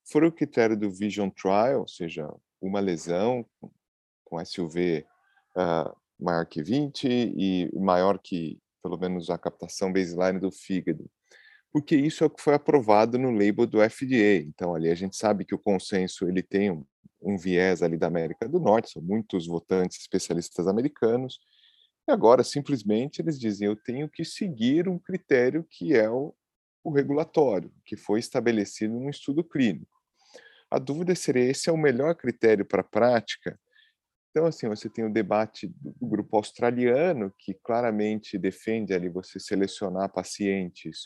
foi 0.09 0.25
o 0.25 0.31
critério 0.31 0.77
do 0.77 0.91
Vision 0.91 1.29
Trial, 1.29 1.81
ou 1.81 1.87
seja, 1.87 2.27
uma 2.61 2.79
lesão 2.79 3.45
com 4.27 4.43
SUV 4.43 5.05
uh, 5.55 5.59
ah, 5.59 5.95
maior 6.19 6.45
que 6.45 6.61
20 6.61 7.07
e 7.07 7.69
maior 7.73 8.19
que, 8.19 8.59
pelo 8.83 8.97
menos, 8.97 9.29
a 9.29 9.37
captação 9.37 9.91
baseline 9.91 10.39
do 10.39 10.51
fígado. 10.51 11.09
Porque 11.71 11.95
isso 11.95 12.23
é 12.23 12.27
o 12.27 12.29
que 12.29 12.41
foi 12.41 12.53
aprovado 12.53 13.17
no 13.17 13.31
label 13.31 13.65
do 13.65 13.79
FDA. 13.89 14.43
Então, 14.45 14.73
ali 14.75 14.89
a 14.89 14.95
gente 14.95 15.15
sabe 15.15 15.45
que 15.45 15.55
o 15.55 15.59
consenso 15.59 16.27
ele 16.27 16.41
tem 16.41 16.71
um, 16.71 16.85
um 17.21 17.37
viés 17.37 17.81
ali 17.81 17.97
da 17.97 18.07
América 18.07 18.47
do 18.47 18.59
Norte, 18.59 18.91
são 18.91 19.01
muitos 19.01 19.47
votantes 19.47 19.99
especialistas 19.99 20.67
americanos, 20.67 21.39
e 22.07 22.11
agora 22.11 22.43
simplesmente 22.43 23.21
eles 23.21 23.39
dizem: 23.39 23.67
eu 23.67 23.75
tenho 23.75 24.09
que 24.09 24.23
seguir 24.23 24.87
um 24.87 24.97
critério 24.97 25.65
que 25.69 25.93
é 25.93 26.09
o, 26.09 26.33
o 26.83 26.91
regulatório, 26.91 27.71
que 27.85 27.97
foi 27.97 28.19
estabelecido 28.19 28.93
num 28.93 29.09
estudo 29.09 29.43
clínico. 29.43 29.97
A 30.71 30.79
dúvida 30.79 31.13
seria: 31.15 31.43
esse 31.43 31.69
é 31.69 31.73
o 31.73 31.77
melhor 31.77 32.15
critério 32.15 32.65
para 32.65 32.81
a 32.81 32.85
prática? 32.85 33.59
Então, 34.37 34.45
assim, 34.45 34.67
você 34.67 34.87
tem 34.87 35.03
o 35.03 35.11
debate 35.11 35.65
do 35.65 36.05
grupo 36.05 36.37
australiano, 36.37 37.33
que 37.39 37.55
claramente 37.55 38.37
defende 38.37 38.93
ali 38.93 39.09
você 39.09 39.39
selecionar 39.39 40.13
pacientes 40.13 41.05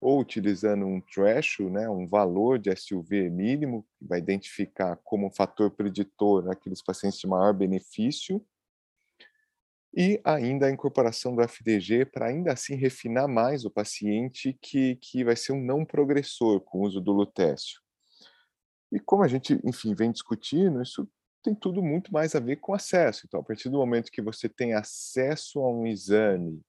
ou 0.00 0.20
utilizando 0.20 0.86
um 0.86 1.00
threshold, 1.00 1.72
né, 1.72 1.88
um 1.88 2.06
valor 2.06 2.60
de 2.60 2.70
SUV 2.76 3.28
mínimo, 3.28 3.84
que 3.98 4.06
vai 4.06 4.20
identificar 4.20 4.94
como 5.02 5.26
um 5.26 5.32
fator 5.32 5.72
preditor 5.72 6.48
aqueles 6.48 6.80
pacientes 6.80 7.18
de 7.18 7.26
maior 7.26 7.52
benefício, 7.52 8.40
e 9.92 10.20
ainda 10.22 10.66
a 10.66 10.70
incorporação 10.70 11.34
do 11.34 11.42
FDG 11.42 12.04
para 12.04 12.26
ainda 12.26 12.52
assim 12.52 12.76
refinar 12.76 13.26
mais 13.26 13.64
o 13.64 13.70
paciente 13.70 14.56
que, 14.62 14.94
que 15.02 15.24
vai 15.24 15.34
ser 15.34 15.54
um 15.54 15.60
não 15.60 15.84
progressor 15.84 16.60
com 16.60 16.78
o 16.78 16.82
uso 16.82 17.00
do 17.00 17.10
lutécio. 17.10 17.80
E 18.92 19.00
como 19.00 19.24
a 19.24 19.28
gente, 19.28 19.58
enfim, 19.64 19.92
vem 19.92 20.12
discutindo, 20.12 20.80
isso 20.80 21.08
tem 21.42 21.54
tudo 21.54 21.82
muito 21.82 22.12
mais 22.12 22.34
a 22.34 22.40
ver 22.40 22.56
com 22.56 22.74
acesso. 22.74 23.26
Então, 23.26 23.40
a 23.40 23.42
partir 23.42 23.68
do 23.68 23.78
momento 23.78 24.10
que 24.10 24.22
você 24.22 24.48
tem 24.48 24.74
acesso 24.74 25.60
a 25.60 25.70
um 25.70 25.86
exame 25.86 26.60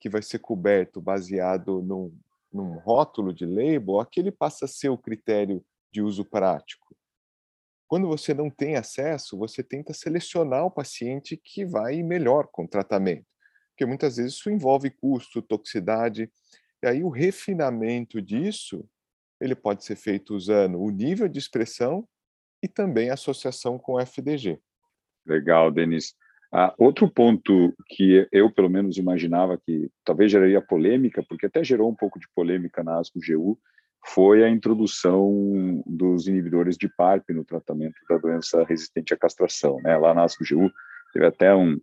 que 0.00 0.08
vai 0.08 0.22
ser 0.22 0.38
coberto 0.40 1.00
baseado 1.00 1.82
num, 1.82 2.16
num 2.52 2.78
rótulo 2.78 3.32
de 3.32 3.46
label, 3.46 4.00
aquele 4.00 4.30
passa 4.30 4.64
a 4.64 4.68
ser 4.68 4.88
o 4.88 4.98
critério 4.98 5.64
de 5.90 6.02
uso 6.02 6.24
prático. 6.24 6.94
Quando 7.88 8.08
você 8.08 8.34
não 8.34 8.50
tem 8.50 8.76
acesso, 8.76 9.38
você 9.38 9.62
tenta 9.62 9.94
selecionar 9.94 10.64
o 10.64 10.70
paciente 10.70 11.36
que 11.36 11.64
vai 11.64 12.02
melhor 12.02 12.48
com 12.48 12.64
o 12.64 12.68
tratamento, 12.68 13.26
porque 13.70 13.86
muitas 13.86 14.16
vezes 14.16 14.34
isso 14.34 14.50
envolve 14.50 14.90
custo, 14.90 15.40
toxicidade, 15.40 16.30
e 16.82 16.86
aí 16.86 17.04
o 17.04 17.08
refinamento 17.08 18.20
disso, 18.20 18.84
ele 19.40 19.54
pode 19.54 19.84
ser 19.84 19.96
feito 19.96 20.34
usando 20.34 20.80
o 20.80 20.90
nível 20.90 21.28
de 21.28 21.38
expressão 21.38 22.06
e 22.62 22.68
também 22.68 23.10
associação 23.10 23.78
com 23.78 23.94
o 23.94 24.00
FDG. 24.00 24.58
Legal, 25.26 25.70
Denis. 25.70 26.14
Ah, 26.52 26.72
outro 26.78 27.10
ponto 27.10 27.74
que 27.88 28.26
eu, 28.30 28.50
pelo 28.50 28.70
menos, 28.70 28.96
imaginava 28.96 29.58
que 29.58 29.90
talvez 30.04 30.30
geraria 30.30 30.60
polêmica, 30.62 31.22
porque 31.28 31.46
até 31.46 31.62
gerou 31.62 31.90
um 31.90 31.94
pouco 31.94 32.18
de 32.18 32.26
polêmica 32.34 32.82
na 32.82 32.98
ASCO-GU, 32.98 33.58
foi 34.06 34.44
a 34.44 34.48
introdução 34.48 35.82
dos 35.84 36.28
inibidores 36.28 36.76
de 36.76 36.88
PARP 36.88 37.30
no 37.30 37.44
tratamento 37.44 37.96
da 38.08 38.16
doença 38.18 38.64
resistente 38.64 39.12
à 39.12 39.16
castração. 39.16 39.80
Né? 39.82 39.96
Lá 39.96 40.14
na 40.14 40.22
ASCO-GU 40.22 40.70
teve 41.12 41.26
até 41.26 41.54
um, 41.54 41.80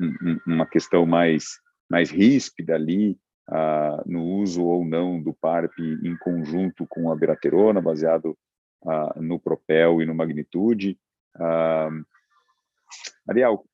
um, 0.00 0.38
uma 0.46 0.66
questão 0.66 1.04
mais, 1.04 1.58
mais 1.90 2.10
ríspida 2.10 2.76
ali, 2.76 3.18
ah, 3.48 4.02
no 4.06 4.24
uso 4.24 4.64
ou 4.64 4.84
não 4.84 5.20
do 5.20 5.34
PARP 5.34 5.78
em 5.78 6.16
conjunto 6.16 6.86
com 6.88 7.10
a 7.10 7.16
beraterona, 7.16 7.80
baseado 7.80 8.38
ah, 8.86 9.14
no 9.16 9.38
Propel 9.38 10.02
e 10.02 10.06
no 10.06 10.14
Magnitude. 10.14 10.98
Ah, 11.36 11.90
Ariel, 13.28 13.64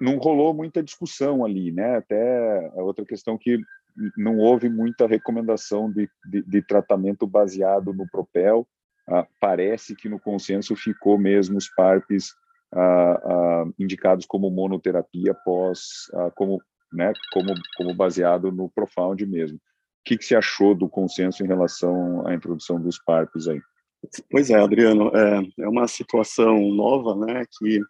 não 0.00 0.16
rolou 0.16 0.54
muita 0.54 0.82
discussão 0.82 1.44
ali, 1.44 1.70
né? 1.70 1.96
Até 1.96 2.66
a 2.68 2.82
outra 2.82 3.04
questão 3.04 3.36
que 3.38 3.58
não 4.16 4.38
houve 4.38 4.68
muita 4.68 5.06
recomendação 5.06 5.90
de, 5.90 6.08
de, 6.28 6.42
de 6.42 6.62
tratamento 6.62 7.26
baseado 7.26 7.92
no 7.92 8.08
Propel. 8.10 8.66
Ah, 9.08 9.26
parece 9.38 9.94
que 9.94 10.08
no 10.08 10.18
consenso 10.18 10.74
ficou 10.74 11.18
mesmo 11.18 11.58
os 11.58 11.68
PARPs 11.68 12.34
ah, 12.72 13.20
ah, 13.24 13.64
indicados 13.78 14.26
como 14.26 14.50
monoterapia 14.50 15.34
pós, 15.44 16.10
como, 16.34 16.60
né, 16.92 17.12
como, 17.32 17.54
como 17.76 17.94
baseado 17.94 18.50
no 18.50 18.70
Profound 18.70 19.24
mesmo. 19.26 19.58
O 19.58 19.60
que, 20.04 20.18
que 20.18 20.24
você 20.24 20.36
achou 20.36 20.74
do 20.74 20.88
consenso 20.88 21.42
em 21.42 21.46
relação 21.46 22.26
à 22.26 22.34
introdução 22.34 22.80
dos 22.80 22.98
PARPs 22.98 23.48
aí? 23.48 23.60
Pois 24.30 24.50
é, 24.50 24.54
Adriano, 24.54 25.10
é, 25.14 25.62
é 25.62 25.68
uma 25.68 25.86
situação 25.86 26.60
nova, 26.72 27.14
né, 27.14 27.44
que 27.58 27.80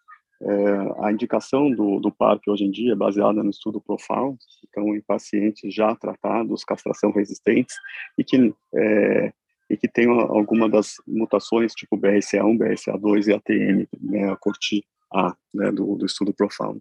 é, 0.43 1.05
a 1.07 1.13
indicação 1.13 1.71
do, 1.71 1.99
do 2.01 2.13
PARP 2.13 2.43
hoje 2.49 2.65
em 2.65 2.71
dia 2.71 2.93
é 2.93 2.97
baseada 2.97 3.43
no 3.43 3.51
estudo 3.51 3.81
Profound, 3.81 4.39
então 4.69 4.95
em 4.95 5.01
pacientes 5.01 5.73
já 5.73 5.95
tratados, 5.95 6.65
castração 6.65 7.11
resistentes, 7.13 7.75
e 8.19 8.25
que, 8.25 8.55
é, 8.75 9.33
e 9.71 9.77
que 9.77 9.89
tem 9.89 10.07
alguma 10.07 10.69
das 10.69 10.97
mutações, 11.07 11.73
tipo 11.75 11.97
BRCA1, 11.97 12.59
BRCA2 12.59 13.29
e 13.29 13.33
ATM, 13.33 13.89
né, 14.01 14.31
a 14.31 14.37
corte 14.37 14.85
A, 15.13 15.35
né, 15.53 15.71
do, 15.73 15.97
do 15.97 16.05
estudo 16.05 16.35
Profound. 16.35 16.81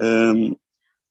É, 0.00 0.06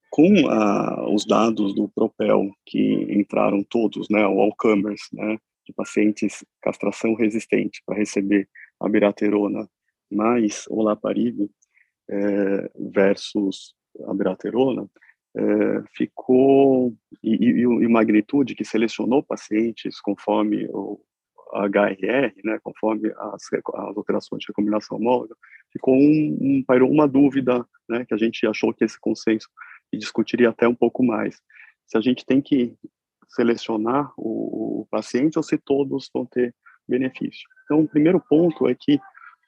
com 0.09 0.47
a, 0.47 1.09
os 1.09 1.25
dados 1.25 1.75
do 1.75 1.89
Propel, 1.89 2.49
que 2.65 2.79
entraram 3.09 3.61
todos, 3.63 4.07
né, 4.09 4.25
o 4.25 4.39
all-comers, 4.39 5.01
né, 5.11 5.37
de 5.65 5.73
pacientes 5.73 6.45
castração 6.61 7.15
resistente 7.15 7.81
para 7.85 7.97
receber 7.97 8.47
a 8.79 8.87
biraterona 8.87 9.67
mais 10.11 10.65
olaparib 10.69 11.49
é, 12.09 12.71
versus 12.75 13.75
a 14.07 14.13
beraterona, 14.13 14.87
é, 15.35 15.83
ficou 15.93 16.93
e, 17.23 17.35
e, 17.35 17.61
e, 17.61 17.87
magnitude 17.87 18.55
que 18.55 18.63
selecionou 18.63 19.23
pacientes 19.23 19.99
conforme 19.99 20.67
o 20.71 20.99
HRR, 21.53 22.33
né, 22.43 22.59
conforme 22.63 23.11
as, 23.17 23.43
as 23.53 23.97
alterações 23.97 24.41
de 24.41 24.47
recombinação 24.47 24.97
homóloga, 24.97 25.35
ficou 25.71 25.95
um, 25.95 26.37
um 26.41 26.63
pairou 26.63 26.89
uma 26.89 27.07
dúvida, 27.07 27.65
né, 27.87 28.05
que 28.05 28.13
a 28.13 28.17
gente 28.17 28.45
achou 28.45 28.73
que 28.73 28.83
esse 28.83 28.99
consenso 28.99 29.49
discutiria 29.93 30.49
até 30.49 30.67
um 30.67 30.75
pouco 30.75 31.03
mais. 31.03 31.41
Se 31.85 31.97
a 31.97 32.01
gente 32.01 32.25
tem 32.25 32.41
que 32.41 32.75
selecionar 33.35 34.13
o, 34.17 34.81
o 34.81 34.87
paciente 34.89 35.37
ou 35.37 35.43
se 35.43 35.57
todos 35.57 36.09
vão 36.13 36.25
ter 36.25 36.55
benefício. 36.87 37.47
Então, 37.65 37.81
o 37.81 37.87
primeiro 37.87 38.19
ponto 38.19 38.67
é 38.67 38.75
que 38.75 38.99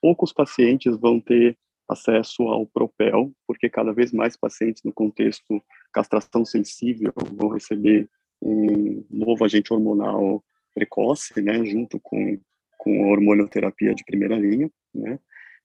poucos 0.01 0.34
pacientes 0.34 0.98
vão 0.98 1.20
ter 1.20 1.58
acesso 1.89 2.44
ao 2.44 2.65
Propel, 2.65 3.32
porque 3.48 3.70
cada 3.70 3.94
vez 3.94 4.12
mais 4.12 4.36
pacientes 4.36 4.84
no 4.84 4.91
contexto 4.91 5.63
castração 5.94 6.44
sensível 6.44 7.13
vão 7.34 7.50
receber 7.50 8.10
um 8.41 9.06
novo 9.10 9.46
agente 9.46 9.74
hormonal 9.74 10.44
precoce, 10.74 11.41
né, 11.41 11.63
junto 11.65 12.00
com, 12.00 12.39
com 12.77 13.06
a 13.06 13.08
hormonioterapia 13.08 13.96
de 13.96 14.03
primeira 14.03 14.38
linha, 14.38 14.70
né. 14.94 15.20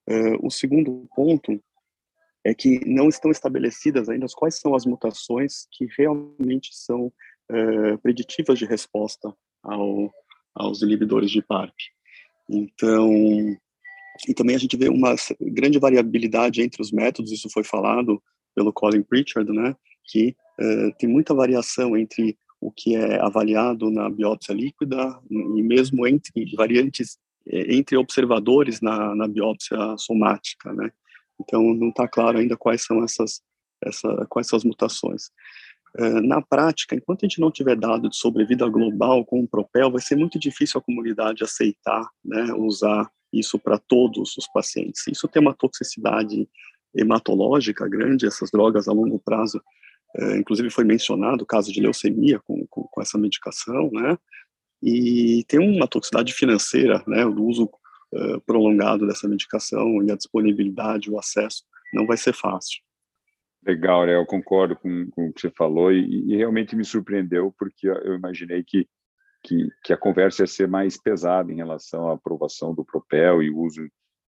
Uh, 0.08 0.46
o 0.46 0.50
segundo 0.50 1.08
ponto 1.14 1.62
é 2.44 2.52
que 2.52 2.80
não 2.84 3.08
estão 3.08 3.30
estabelecidas 3.30 4.08
ainda 4.08 4.26
quais 4.34 4.58
são 4.58 4.74
as 4.74 4.84
mutações 4.84 5.66
que 5.70 5.86
realmente 5.96 6.70
são 6.72 7.12
uh, 7.52 7.98
preditivas 7.98 8.58
de 8.58 8.64
resposta 8.64 9.32
ao, 9.62 10.10
aos 10.54 10.82
inibidores 10.82 11.30
de 11.30 11.42
PARP. 11.42 11.74
Então, 12.48 13.10
e 14.28 14.34
também 14.34 14.56
a 14.56 14.58
gente 14.58 14.76
vê 14.76 14.88
uma 14.88 15.14
grande 15.40 15.78
variabilidade 15.78 16.62
entre 16.62 16.82
os 16.82 16.90
métodos, 16.90 17.32
isso 17.32 17.48
foi 17.50 17.64
falado 17.64 18.22
pelo 18.54 18.72
Colin 18.72 19.02
Pritchard, 19.02 19.50
né, 19.52 19.74
que 20.04 20.36
uh, 20.60 20.92
tem 20.98 21.08
muita 21.08 21.34
variação 21.34 21.96
entre 21.96 22.36
o 22.60 22.70
que 22.70 22.94
é 22.94 23.20
avaliado 23.20 23.90
na 23.90 24.08
biópsia 24.08 24.54
líquida 24.54 25.20
e 25.28 25.62
mesmo 25.62 26.06
entre 26.06 26.54
variantes 26.54 27.18
é, 27.46 27.74
entre 27.74 27.96
observadores 27.96 28.80
na, 28.80 29.14
na 29.16 29.26
biópsia 29.26 29.76
somática, 29.98 30.72
né? 30.72 30.92
Então 31.40 31.74
não 31.74 31.88
está 31.88 32.06
claro 32.06 32.38
ainda 32.38 32.56
quais 32.56 32.84
são 32.84 33.02
essas, 33.02 33.42
essa, 33.82 34.26
quais 34.28 34.46
são 34.46 34.56
as 34.56 34.64
mutações. 34.64 35.30
Uh, 35.98 36.22
na 36.22 36.40
prática, 36.40 36.94
enquanto 36.94 37.24
a 37.24 37.28
gente 37.28 37.40
não 37.40 37.50
tiver 37.50 37.76
dado 37.76 38.08
de 38.08 38.16
sobrevida 38.16 38.66
global 38.68 39.24
com 39.24 39.40
o 39.40 39.48
Propel, 39.48 39.90
vai 39.90 40.00
ser 40.00 40.16
muito 40.16 40.38
difícil 40.38 40.80
a 40.80 40.82
comunidade 40.82 41.44
aceitar, 41.44 42.08
né, 42.24 42.52
usar 42.54 43.10
isso 43.32 43.58
para 43.58 43.78
todos 43.78 44.36
os 44.36 44.46
pacientes. 44.52 45.06
Isso 45.06 45.28
tem 45.28 45.42
uma 45.42 45.54
toxicidade 45.54 46.48
hematológica 46.94 47.88
grande, 47.88 48.26
essas 48.26 48.50
drogas 48.50 48.88
a 48.88 48.92
longo 48.92 49.18
prazo 49.18 49.60
é, 50.14 50.36
inclusive 50.36 50.68
foi 50.70 50.84
mencionado 50.84 51.42
o 51.42 51.46
caso 51.46 51.72
de 51.72 51.80
leucemia 51.80 52.38
com, 52.40 52.66
com, 52.68 52.82
com, 52.82 53.00
essa 53.00 53.16
medicação, 53.16 53.90
né? 53.92 54.18
E 54.82 55.44
tem 55.48 55.58
uma 55.58 55.86
toxicidade 55.86 56.34
financeira, 56.34 57.02
né? 57.06 57.24
O 57.24 57.44
uso 57.44 57.70
uh, 58.12 58.40
prolongado 58.42 59.06
dessa 59.06 59.28
medicação 59.28 60.02
e 60.02 60.10
a 60.10 60.16
disponibilidade, 60.16 61.10
o 61.10 61.18
acesso, 61.18 61.64
não 61.94 62.06
vai 62.06 62.16
ser 62.16 62.34
fácil. 62.34 62.80
Legal, 63.64 64.06
né? 64.06 64.16
Eu 64.16 64.26
concordo 64.26 64.74
com, 64.76 65.08
com 65.10 65.28
o 65.28 65.32
que 65.32 65.40
você 65.40 65.50
falou 65.50 65.92
e, 65.92 66.32
e, 66.32 66.36
realmente 66.36 66.74
me 66.74 66.84
surpreendeu 66.84 67.54
porque 67.56 67.88
eu 67.88 68.14
imaginei 68.14 68.64
que, 68.64 68.88
que, 69.42 69.68
que, 69.84 69.92
a 69.92 69.96
conversa 69.96 70.42
ia 70.42 70.46
ser 70.48 70.66
mais 70.66 71.00
pesada 71.00 71.52
em 71.52 71.56
relação 71.56 72.08
à 72.08 72.14
aprovação 72.14 72.74
do 72.74 72.84
Propel 72.84 73.40
e 73.40 73.50
uso 73.50 73.84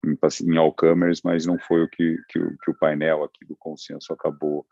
em, 0.05 0.17
em 0.43 0.57
Alzheimer's, 0.57 1.21
mas 1.23 1.47
não 1.47 1.57
foi 1.57 1.83
o 1.83 1.89
que, 1.89 2.15
que, 2.29 2.39
que 2.39 2.71
o 2.71 2.77
painel 2.77 3.23
aqui 3.23 3.43
do 3.45 3.55
consenso 3.55 4.13
acabou 4.13 4.65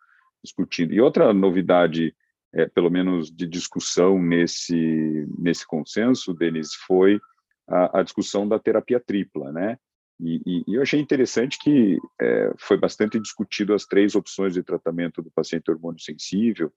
discutindo. 0.43 0.93
E 0.93 1.01
outra 1.01 1.33
novidade, 1.33 2.15
é, 2.53 2.67
pelo 2.67 2.91
menos 2.91 3.31
de 3.31 3.47
discussão 3.47 4.21
nesse, 4.21 5.27
nesse 5.39 5.65
consenso, 5.65 6.35
Denis, 6.35 6.75
foi 6.85 7.19
a, 7.67 7.99
a 7.99 8.03
discussão 8.03 8.47
da 8.47 8.59
terapia 8.59 8.99
tripla, 8.99 9.51
né? 9.51 9.77
E, 10.21 10.41
e, 10.45 10.63
e 10.67 10.75
eu 10.75 10.81
achei 10.81 10.99
interessante 10.99 11.57
que 11.59 11.97
é, 12.21 12.53
foi 12.57 12.77
bastante 12.77 13.19
discutido 13.19 13.73
as 13.73 13.85
três 13.85 14.15
opções 14.15 14.53
de 14.53 14.61
tratamento 14.61 15.21
do 15.21 15.31
paciente 15.31 15.71
hormônio 15.71 15.99
sensível, 15.99 16.71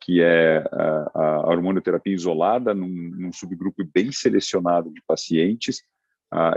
que 0.00 0.20
é 0.20 0.58
a, 0.72 1.52
a 1.52 2.00
isolada 2.06 2.74
num, 2.74 2.88
num, 2.88 3.32
subgrupo 3.32 3.84
bem 3.92 4.10
selecionado 4.12 4.92
de 4.92 5.02
pacientes, 5.06 5.82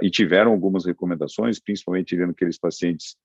e 0.02 0.10
tiveram 0.10 0.52
algumas 0.52 0.86
recomendações, 0.86 1.60
principalmente 1.60 2.16
vendo 2.16 2.32
aqueles 2.32 2.58
pacientes 2.58 3.16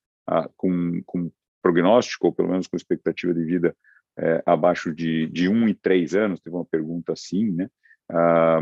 com, 0.57 1.03
com 1.05 1.31
prognóstico, 1.61 2.29
ou 2.29 2.33
pelo 2.33 2.51
menos 2.51 2.69
com 2.69 2.77
expectativa 2.77 3.35
de 3.35 3.45
vida 3.45 3.77
é, 4.19 4.43
abaixo 4.47 4.95
de, 4.95 5.27
de 5.27 5.49
um 5.49 5.69
e 5.69 5.75
três 5.75 6.15
anos, 6.15 6.41
teve 6.41 6.55
uma 6.55 6.65
pergunta 6.65 7.13
assim, 7.13 7.51
né? 7.51 7.69
Ah, 8.09 8.61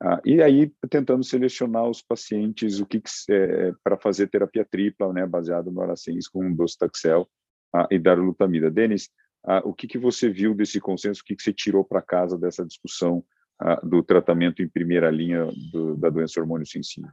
ah, 0.00 0.20
e 0.24 0.40
aí 0.40 0.72
tentando 0.88 1.24
selecionar 1.24 1.88
os 1.88 2.00
pacientes 2.00 2.78
o 2.78 2.86
que, 2.86 3.00
que 3.00 3.10
é, 3.30 3.72
para 3.82 3.98
fazer 3.98 4.28
terapia 4.28 4.64
tripla, 4.64 5.12
né, 5.12 5.26
baseado 5.26 5.72
no 5.72 5.80
Aracens 5.80 6.28
com 6.28 6.54
docetaxel 6.54 7.28
ah, 7.74 7.86
e 7.90 7.98
darolutamida. 7.98 8.70
Denis, 8.70 9.10
ah, 9.44 9.62
o 9.64 9.74
que, 9.74 9.88
que 9.88 9.98
você 9.98 10.28
viu 10.28 10.54
desse 10.54 10.80
consenso? 10.80 11.20
O 11.20 11.24
que, 11.24 11.34
que 11.34 11.42
você 11.42 11.52
tirou 11.52 11.84
para 11.84 12.00
casa 12.00 12.38
dessa 12.38 12.64
discussão 12.64 13.24
ah, 13.60 13.80
do 13.82 14.02
tratamento 14.02 14.62
em 14.62 14.68
primeira 14.68 15.10
linha 15.10 15.46
do, 15.72 15.96
da 15.96 16.08
doença 16.10 16.40
hormônio 16.40 16.66
sensível? 16.66 17.10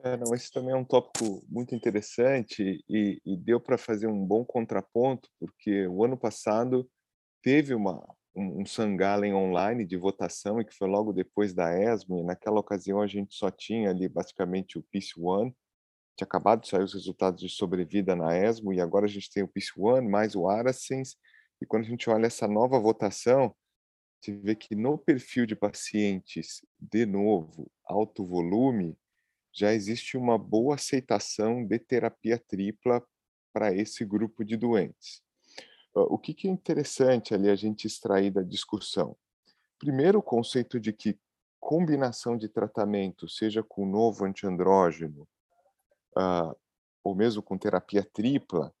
É, 0.00 0.16
não, 0.16 0.34
esse 0.34 0.52
também 0.52 0.74
é 0.74 0.76
um 0.76 0.84
tópico 0.84 1.42
muito 1.48 1.74
interessante 1.74 2.84
e, 2.88 3.22
e 3.24 3.36
deu 3.36 3.58
para 3.58 3.78
fazer 3.78 4.06
um 4.06 4.26
bom 4.26 4.44
contraponto, 4.44 5.30
porque 5.40 5.86
o 5.86 6.04
ano 6.04 6.16
passado 6.16 6.86
teve 7.42 7.74
uma, 7.74 8.04
um, 8.34 8.62
um 8.62 8.66
Sangalen 8.66 9.34
online 9.34 9.84
de 9.84 9.96
votação 9.96 10.60
e 10.60 10.64
que 10.64 10.74
foi 10.74 10.88
logo 10.88 11.12
depois 11.12 11.54
da 11.54 11.72
ESMO, 11.72 12.18
e 12.18 12.22
naquela 12.24 12.60
ocasião 12.60 13.00
a 13.00 13.06
gente 13.06 13.34
só 13.34 13.50
tinha 13.50 13.90
ali 13.90 14.08
basicamente 14.08 14.78
o 14.78 14.82
PIS-1, 14.82 15.54
tinha 16.16 16.26
acabado 16.26 16.62
de 16.62 16.68
sair 16.68 16.82
os 16.82 16.94
resultados 16.94 17.40
de 17.40 17.48
sobrevida 17.48 18.14
na 18.14 18.36
ESMO, 18.36 18.72
e 18.72 18.80
agora 18.80 19.06
a 19.06 19.08
gente 19.08 19.30
tem 19.30 19.42
o 19.42 19.48
PIS-1 19.48 20.08
mais 20.08 20.34
o 20.34 20.48
Aracens, 20.48 21.16
e 21.60 21.66
quando 21.66 21.84
a 21.84 21.88
gente 21.88 22.08
olha 22.10 22.26
essa 22.26 22.48
nova 22.48 22.78
votação, 22.78 23.54
gente 24.24 24.40
vê 24.40 24.54
que 24.54 24.74
no 24.74 24.96
perfil 24.96 25.44
de 25.44 25.54
pacientes, 25.54 26.64
de 26.80 27.04
novo, 27.04 27.70
alto 27.84 28.24
volume, 28.24 28.96
já 29.52 29.72
existe 29.72 30.16
uma 30.16 30.38
boa 30.38 30.76
aceitação 30.76 31.64
de 31.64 31.78
terapia 31.78 32.38
tripla 32.38 33.06
para 33.52 33.74
esse 33.74 34.04
grupo 34.04 34.44
de 34.44 34.56
doentes. 34.56 35.22
O 35.94 36.18
que, 36.18 36.48
é 36.48 36.50
interessante 36.50 37.34
ali 37.34 37.48
a 37.48 37.54
gente 37.54 37.86
extrair 37.86 38.30
da 38.30 38.42
discussão? 38.42 39.16
Primeiro, 39.78 40.18
o 40.18 40.22
conceito 40.22 40.80
de 40.80 40.92
que 40.92 41.18
combinação 41.60 42.36
de 42.36 42.48
tratamento, 42.48 43.28
seja 43.28 43.62
com 43.62 43.86
novo 43.86 44.24
antiandrógeno, 44.24 45.26
uh, 46.16 46.54
ou 47.02 47.14
mesmo 47.14 47.42
com 47.42 47.56
terapia 47.56 48.02
tripla, 48.12 48.74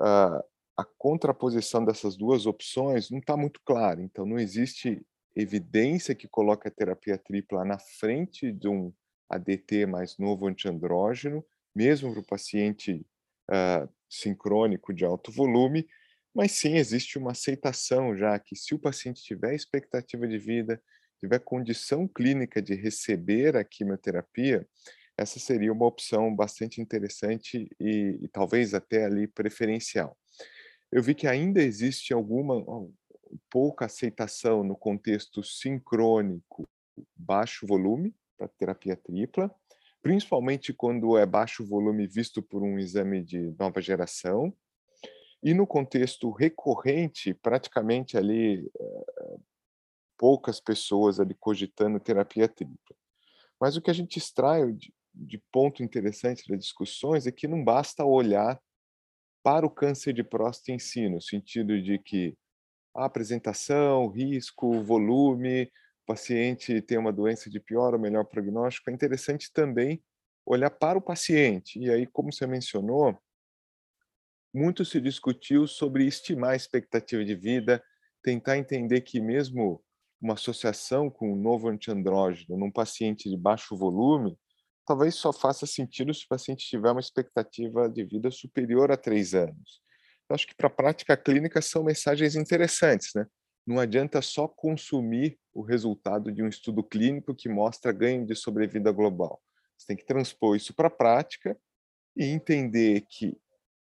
uh, 0.00 0.42
a 0.76 0.84
contraposição 0.98 1.84
dessas 1.84 2.16
duas 2.16 2.46
opções 2.46 3.10
não 3.10 3.18
está 3.18 3.36
muito 3.36 3.60
clara. 3.64 4.02
Então, 4.02 4.26
não 4.26 4.38
existe 4.38 5.06
evidência 5.34 6.14
que 6.14 6.26
coloque 6.26 6.66
a 6.66 6.70
terapia 6.70 7.18
tripla 7.18 7.64
na 7.64 7.78
frente 7.78 8.50
de 8.50 8.68
um 8.68 8.92
ADT 9.28 9.86
mais 9.86 10.16
novo 10.18 10.46
antiandrógeno, 10.46 11.44
mesmo 11.74 12.10
para 12.12 12.20
o 12.20 12.26
paciente 12.26 13.06
uh, 13.50 13.88
sincrônico 14.08 14.94
de 14.94 15.04
alto 15.04 15.30
volume, 15.30 15.86
mas 16.36 16.52
sim 16.52 16.76
existe 16.76 17.16
uma 17.16 17.30
aceitação 17.30 18.14
já 18.14 18.38
que 18.38 18.54
se 18.54 18.74
o 18.74 18.78
paciente 18.78 19.22
tiver 19.22 19.54
expectativa 19.54 20.28
de 20.28 20.36
vida, 20.36 20.78
tiver 21.18 21.38
condição 21.38 22.06
clínica 22.06 22.60
de 22.60 22.74
receber 22.74 23.56
a 23.56 23.64
quimioterapia, 23.64 24.68
essa 25.16 25.38
seria 25.38 25.72
uma 25.72 25.86
opção 25.86 26.36
bastante 26.36 26.78
interessante 26.78 27.70
e, 27.80 28.18
e 28.20 28.28
talvez 28.28 28.74
até 28.74 29.06
ali 29.06 29.26
preferencial. 29.26 30.14
Eu 30.92 31.02
vi 31.02 31.14
que 31.14 31.26
ainda 31.26 31.62
existe 31.62 32.12
alguma 32.12 32.62
pouca 33.50 33.86
aceitação 33.86 34.62
no 34.62 34.76
contexto 34.76 35.42
sincrônico 35.42 36.68
baixo 37.16 37.66
volume, 37.66 38.14
para 38.36 38.46
terapia 38.46 38.94
tripla, 38.94 39.50
principalmente 40.02 40.74
quando 40.74 41.16
é 41.16 41.24
baixo 41.24 41.64
volume 41.64 42.06
visto 42.06 42.42
por 42.42 42.62
um 42.62 42.78
exame 42.78 43.24
de 43.24 43.54
nova 43.58 43.80
geração, 43.80 44.54
e 45.42 45.54
no 45.54 45.66
contexto 45.66 46.30
recorrente, 46.30 47.34
praticamente 47.34 48.16
ali 48.16 48.70
poucas 50.18 50.60
pessoas 50.60 51.20
ali 51.20 51.34
cogitando 51.34 52.00
terapia 52.00 52.48
tripla. 52.48 52.96
Mas 53.60 53.76
o 53.76 53.82
que 53.82 53.90
a 53.90 53.94
gente 53.94 54.18
extrai 54.18 54.72
de, 54.72 54.92
de 55.14 55.42
ponto 55.52 55.82
interessante 55.82 56.48
das 56.48 56.58
discussões 56.58 57.26
é 57.26 57.32
que 57.32 57.46
não 57.46 57.62
basta 57.62 58.04
olhar 58.04 58.60
para 59.42 59.66
o 59.66 59.70
câncer 59.70 60.12
de 60.12 60.24
próstata 60.24 60.72
em 60.72 60.78
si, 60.78 61.08
no 61.08 61.20
sentido 61.20 61.80
de 61.80 61.98
que 61.98 62.36
a 62.94 63.04
apresentação, 63.04 64.08
risco, 64.08 64.82
volume, 64.82 65.70
paciente 66.06 66.80
tem 66.80 66.96
uma 66.96 67.12
doença 67.12 67.50
de 67.50 67.60
pior 67.60 67.92
ou 67.92 68.00
melhor 68.00 68.24
prognóstico, 68.24 68.90
é 68.90 68.92
interessante 68.92 69.52
também 69.52 70.02
olhar 70.46 70.70
para 70.70 70.98
o 70.98 71.02
paciente. 71.02 71.78
E 71.78 71.90
aí, 71.90 72.06
como 72.06 72.32
você 72.32 72.46
mencionou, 72.46 73.18
muito 74.56 74.86
se 74.86 75.00
discutiu 75.00 75.66
sobre 75.66 76.06
estimar 76.06 76.52
a 76.52 76.56
expectativa 76.56 77.22
de 77.22 77.34
vida, 77.34 77.84
tentar 78.22 78.56
entender 78.56 79.02
que 79.02 79.20
mesmo 79.20 79.84
uma 80.18 80.32
associação 80.32 81.10
com 81.10 81.30
um 81.30 81.36
novo 81.36 81.68
antiandrógeno 81.68 82.56
num 82.56 82.70
paciente 82.70 83.28
de 83.28 83.36
baixo 83.36 83.76
volume, 83.76 84.34
talvez 84.86 85.14
só 85.14 85.30
faça 85.30 85.66
sentido 85.66 86.14
se 86.14 86.24
o 86.24 86.28
paciente 86.28 86.66
tiver 86.66 86.90
uma 86.90 87.00
expectativa 87.00 87.86
de 87.86 88.02
vida 88.02 88.30
superior 88.30 88.90
a 88.90 88.96
três 88.96 89.34
anos. 89.34 89.82
Eu 90.28 90.34
acho 90.34 90.46
que 90.46 90.54
para 90.56 90.68
a 90.68 90.70
prática 90.70 91.16
clínica 91.18 91.60
são 91.60 91.84
mensagens 91.84 92.34
interessantes, 92.34 93.10
né? 93.14 93.26
não 93.66 93.78
adianta 93.78 94.22
só 94.22 94.48
consumir 94.48 95.38
o 95.52 95.60
resultado 95.60 96.32
de 96.32 96.42
um 96.42 96.48
estudo 96.48 96.82
clínico 96.82 97.34
que 97.34 97.48
mostra 97.48 97.92
ganho 97.92 98.24
de 98.24 98.34
sobrevida 98.34 98.90
global. 98.90 99.42
Você 99.76 99.88
tem 99.88 99.96
que 99.96 100.06
transpor 100.06 100.56
isso 100.56 100.72
para 100.72 100.88
a 100.88 100.90
prática 100.90 101.58
e 102.16 102.24
entender 102.24 103.04
que 103.10 103.36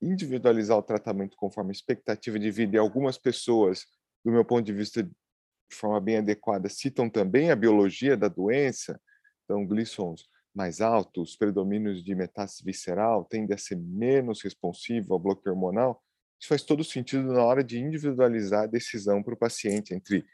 individualizar 0.00 0.76
o 0.76 0.82
tratamento 0.82 1.36
conforme 1.36 1.70
a 1.70 1.72
expectativa 1.72 2.38
de 2.38 2.50
vida 2.50 2.76
e 2.76 2.78
algumas 2.78 3.18
pessoas, 3.18 3.86
do 4.24 4.30
meu 4.30 4.44
ponto 4.44 4.64
de 4.64 4.72
vista, 4.72 5.02
de 5.02 5.76
forma 5.76 6.00
bem 6.00 6.18
adequada, 6.18 6.68
citam 6.68 7.08
também 7.08 7.50
a 7.50 7.56
biologia 7.56 8.16
da 8.16 8.28
doença, 8.28 9.00
então 9.44 9.66
glissons 9.66 10.24
mais 10.54 10.80
altos, 10.80 11.36
predomínios 11.36 12.02
de 12.02 12.14
metástase 12.14 12.64
visceral, 12.64 13.24
tende 13.24 13.52
a 13.52 13.58
ser 13.58 13.76
menos 13.76 14.42
responsivo 14.42 15.12
ao 15.12 15.20
bloqueio 15.20 15.54
hormonal, 15.54 16.02
isso 16.40 16.48
faz 16.48 16.62
todo 16.62 16.84
sentido 16.84 17.32
na 17.32 17.44
hora 17.44 17.64
de 17.64 17.78
individualizar 17.78 18.64
a 18.64 18.66
decisão 18.66 19.22
para 19.22 19.34
o 19.34 19.38
paciente 19.38 19.94
entre 19.94 20.24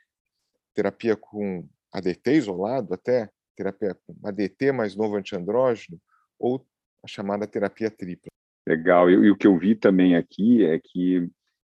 terapia 0.74 1.16
com 1.16 1.68
ADT 1.92 2.32
isolado, 2.32 2.94
até 2.94 3.30
terapia 3.56 3.94
com 3.94 4.16
ADT 4.24 4.72
mais 4.72 4.96
novo 4.96 5.16
antiandrógeno, 5.16 6.00
ou 6.38 6.66
a 7.04 7.06
chamada 7.06 7.46
terapia 7.46 7.90
tripla. 7.90 8.30
Legal. 8.66 9.10
E, 9.10 9.14
e 9.14 9.30
o 9.30 9.36
que 9.36 9.46
eu 9.46 9.56
vi 9.58 9.74
também 9.74 10.16
aqui 10.16 10.64
é 10.64 10.78
que 10.78 11.28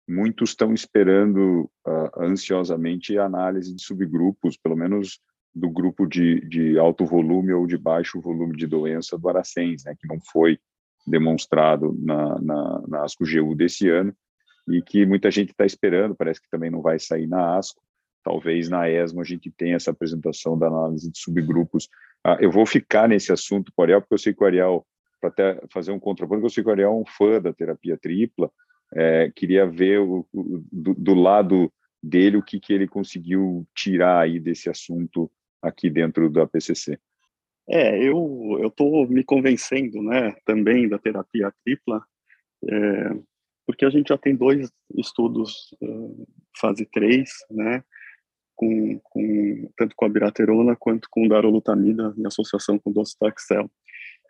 muitos 0.08 0.50
estão 0.50 0.74
esperando 0.74 1.70
uh, 1.88 2.22
ansiosamente 2.24 3.18
a 3.18 3.26
análise 3.26 3.74
de 3.74 3.82
subgrupos, 3.82 4.58
pelo 4.58 4.76
menos 4.76 5.20
do 5.54 5.70
grupo 5.70 6.06
de, 6.06 6.42
de 6.48 6.80
alto 6.80 7.06
volume 7.06 7.54
ou 7.54 7.68
de 7.68 7.78
baixo 7.78 8.22
volume 8.22 8.56
de 8.56 8.68
doença 8.68 9.18
do 9.18 9.30
Aracens, 9.30 9.84
né, 9.84 9.96
que 10.00 10.08
não 10.08 10.20
foi 10.32 10.58
demonstrado 11.06 11.98
na, 12.00 12.40
na, 12.40 12.84
na 12.88 13.04
ASCO-GU 13.04 13.56
desse 13.56 13.90
ano 13.90 14.16
e 14.68 14.82
que 14.82 15.06
muita 15.06 15.32
gente 15.32 15.52
está 15.52 15.66
esperando, 15.66 16.16
parece 16.16 16.42
que 16.42 16.50
também 16.50 16.70
não 16.70 16.82
vai 16.82 17.00
sair 17.00 17.28
na 17.28 17.58
ASCO, 17.58 17.82
talvez 18.24 18.70
na 18.70 18.90
ESMO 18.90 19.22
a 19.22 19.24
gente 19.24 19.52
tenha 19.52 19.76
essa 19.76 19.92
apresentação 19.92 20.58
da 20.58 20.68
análise 20.68 21.12
de 21.12 21.20
subgrupos. 21.20 21.90
Ah, 22.24 22.38
eu 22.40 22.52
vou 22.52 22.66
ficar 22.66 23.10
nesse 23.10 23.32
assunto 23.32 23.74
Ariel, 23.80 24.02
porque 24.02 24.14
eu 24.14 24.20
sei 24.20 24.34
que 24.34 24.44
o 24.44 24.46
Ariel, 24.46 24.86
para 25.22 25.30
até 25.30 25.62
fazer 25.72 25.92
um 25.92 26.00
contraponto, 26.00 26.48
que 26.48 26.62
o 26.62 26.72
Ariel 26.72 26.90
é 26.90 26.94
um 26.94 27.06
fã 27.06 27.40
da 27.40 27.54
terapia 27.54 27.98
tripla, 27.98 28.52
é, 28.94 29.32
queria 29.34 29.66
ver 29.66 30.00
o, 30.00 30.28
o, 30.34 30.66
do, 30.72 30.94
do, 30.96 31.14
lado 31.14 31.72
dele 32.04 32.38
o 32.38 32.44
que, 32.44 32.60
que 32.60 32.74
ele 32.74 32.88
conseguiu 32.88 33.66
tirar 33.74 34.20
aí 34.20 34.40
desse 34.40 34.70
assunto 34.70 35.32
aqui 35.62 35.90
dentro 35.90 36.30
da 36.30 36.46
PCC. 36.48 37.00
É, 37.70 37.98
eu 38.04 38.58
eu 38.60 38.68
estou 38.68 39.08
me 39.08 39.24
convencendo, 39.24 40.02
né, 40.02 40.36
também 40.46 40.90
da 40.90 40.98
terapia 40.98 41.54
tripla, 41.64 42.04
é, 42.68 43.12
porque 43.66 43.86
a 43.86 43.90
gente 43.90 44.10
já 44.10 44.18
tem 44.18 44.36
dois 44.36 44.70
estudos 44.98 45.74
uh, 45.82 46.28
fase 46.60 46.86
3, 46.86 47.30
né, 47.50 47.84
com, 48.56 49.00
com, 49.04 49.72
tanto 49.78 49.96
com 49.96 50.06
a 50.06 50.10
biraterona 50.10 50.76
quanto 50.76 51.08
com 51.10 51.28
darolutamida 51.28 52.14
em 52.18 52.26
associação 52.26 52.78
com 52.78 52.92
docetaxel. 52.92 53.72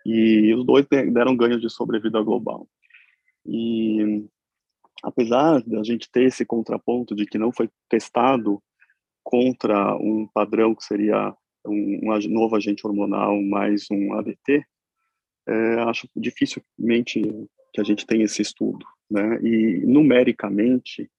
E 0.06 0.54
os 0.54 0.66
dois 0.66 0.86
deram 0.88 1.36
ganho 1.36 1.60
de 1.60 1.70
sobrevida 1.70 2.22
global. 2.22 2.68
E 3.46 4.26
apesar 5.04 5.62
da 5.64 5.84
gente 5.84 6.10
ter 6.12 6.24
esse 6.24 6.46
contraponto 6.46 7.16
de 7.16 7.26
que 7.26 7.38
não 7.38 7.52
foi 7.52 7.70
testado 7.90 8.62
contra 9.24 9.96
um 9.96 10.28
padrão 10.34 10.76
que 10.76 10.84
seria 10.84 11.36
um, 11.66 12.00
um 12.04 12.30
novo 12.30 12.56
agente 12.56 12.86
hormonal 12.86 13.42
mais 13.42 13.86
um 13.92 14.14
ADT, 14.14 14.66
é, 15.48 15.74
acho 15.82 16.08
dificilmente 16.16 17.22
que 17.74 17.82
a 17.82 17.84
gente 17.84 18.06
tenha 18.06 18.26
esse 18.26 18.42
estudo, 18.42 18.86
né? 19.10 19.40
E 19.42 19.86
numericamente 19.86 21.10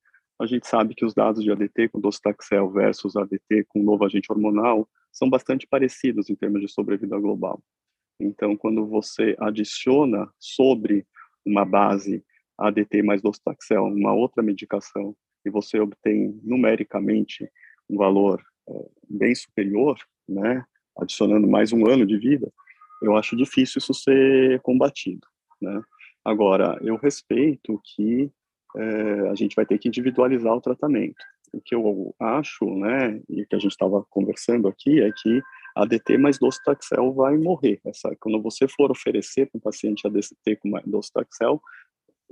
a 0.41 0.47
gente 0.47 0.67
sabe 0.67 0.95
que 0.95 1.05
os 1.05 1.15
dados 1.15 1.43
de 1.43 1.51
ADT 1.51 1.89
com 1.89 2.01
docetaxel 2.01 2.71
versus 2.71 3.17
ADT 3.17 3.65
com 3.69 3.83
novo 3.83 4.05
agente 4.05 4.31
hormonal 4.31 4.89
são 5.13 5.29
bastante 5.29 5.67
parecidos 5.67 6.29
em 6.31 6.35
termos 6.35 6.61
de 6.61 6.69
sobrevida 6.69 7.19
global. 7.19 7.63
Então, 8.21 8.57
quando 8.57 8.87
você 8.87 9.37
adiciona 9.39 10.29
sobre 10.39 11.07
uma 11.45 11.65
base 11.65 12.25
ADT 12.59 13.03
mais 13.03 13.21
docetaxel, 13.21 13.85
uma 13.85 14.13
outra 14.13 14.43
medicação, 14.43 15.17
e 15.45 15.51
você 15.51 15.81
obtém 15.81 16.39
numericamente 16.43 17.51
um 17.91 17.97
valor 17.97 18.43
é, 18.69 18.73
bem 19.09 19.35
superior, 19.35 19.99
né, 20.29 20.65
adicionando 20.97 21.49
mais 21.49 21.73
um 21.73 21.87
ano 21.89 22.07
de 22.07 22.17
vida, 22.17 22.53
eu 23.03 23.17
acho 23.17 23.37
difícil 23.37 23.79
isso 23.79 23.93
ser 23.93 24.61
combatido, 24.61 25.27
né. 25.61 25.83
Agora, 26.25 26.79
eu 26.83 26.97
respeito 26.97 27.81
que 27.85 28.31
é, 28.77 29.29
a 29.29 29.35
gente 29.35 29.57
vai 29.57 29.67
ter 29.67 29.79
que 29.79 29.89
individualizar 29.89 30.55
o 30.55 30.61
tratamento. 30.61 31.23
O 31.53 31.61
que 31.61 31.75
eu 31.75 32.15
acho, 32.19 32.65
né, 32.77 33.21
e 33.29 33.45
que 33.45 33.57
a 33.57 33.59
gente 33.59 33.73
estava 33.73 34.05
conversando 34.09 34.69
aqui, 34.69 35.01
é 35.03 35.11
que 35.11 35.43
ADT 35.75 36.19
mais 36.19 36.39
docetaxel 36.39 37.13
vai 37.13 37.37
morrer. 37.37 37.81
Essa, 37.85 38.15
quando 38.21 38.41
você 38.41 38.69
for 38.69 38.91
oferecer 38.91 39.47
para 39.47 39.59
um 39.59 39.61
paciente 39.61 40.07
ADT 40.07 40.57
com 40.57 40.71
docetaxel, 40.87 41.61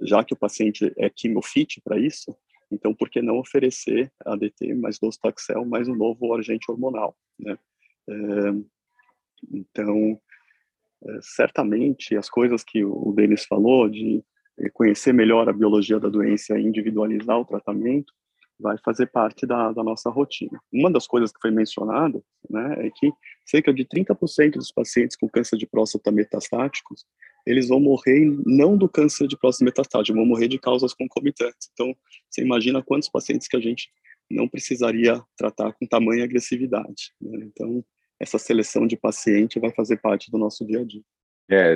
já 0.03 0.24
que 0.24 0.35
o 0.35 0.37
paciente 0.37 0.92
é 0.96 1.11
quimofit 1.11 1.81
para 1.83 1.98
isso, 1.98 2.37
então 2.70 2.94
por 2.94 3.11
que 3.11 3.20
não 3.20 3.38
oferecer 3.38 4.12
ADT 4.24 4.74
mais 4.74 4.98
docetaxel 4.98 5.64
mais 5.64 5.88
um 5.88 5.94
novo 5.94 6.35
agente 6.35 6.70
hormonal, 6.70 7.16
né? 7.38 7.59
É, 8.09 8.12
então, 9.53 10.20
é, 11.05 11.18
certamente 11.22 12.16
as 12.16 12.29
coisas 12.29 12.62
que 12.62 12.85
o 12.85 13.12
Denis 13.12 13.44
falou 13.44 13.88
de 13.88 14.22
conhecer 14.74 15.14
melhor 15.14 15.48
a 15.48 15.53
biologia 15.53 15.98
da 15.98 16.09
doença 16.09 16.59
e 16.59 16.62
individualizar 16.62 17.38
o 17.38 17.44
tratamento 17.44 18.12
vai 18.60 18.76
fazer 18.84 19.06
parte 19.06 19.46
da, 19.46 19.72
da, 19.72 19.82
nossa 19.82 20.10
rotina. 20.10 20.60
Uma 20.72 20.90
das 20.90 21.06
coisas 21.06 21.32
que 21.32 21.40
foi 21.40 21.50
mencionada 21.50 22.22
né, 22.48 22.86
é 22.86 22.90
que 22.90 23.10
cerca 23.44 23.72
de 23.72 23.84
30% 23.84 24.52
dos 24.52 24.70
pacientes 24.70 25.16
com 25.16 25.28
câncer 25.28 25.56
de 25.56 25.66
próstata 25.66 26.10
metastáticos, 26.12 27.04
eles 27.46 27.68
vão 27.68 27.80
morrer 27.80 28.24
não 28.46 28.76
do 28.76 28.88
câncer 28.88 29.26
de 29.26 29.36
próstata 29.36 29.64
metastático, 29.64 30.16
vão 30.16 30.26
morrer 30.26 30.48
de 30.48 30.58
causas 30.58 30.92
concomitantes. 30.92 31.70
Então, 31.72 31.94
você 32.28 32.42
imagina 32.42 32.82
quantos 32.82 33.08
pacientes 33.08 33.48
que 33.48 33.56
a 33.56 33.60
gente 33.60 33.88
não 34.30 34.48
precisaria 34.48 35.20
tratar 35.36 35.72
com 35.72 35.86
tamanha 35.86 36.24
agressividade. 36.24 37.12
Né? 37.20 37.46
Então, 37.46 37.84
essa 38.20 38.38
seleção 38.38 38.86
de 38.86 38.96
paciente 38.96 39.58
vai 39.58 39.72
fazer 39.72 39.96
parte 39.96 40.30
do 40.30 40.38
nosso 40.38 40.64
dia 40.66 40.80
a 40.80 40.84
dia. 40.84 41.02
É, 41.50 41.74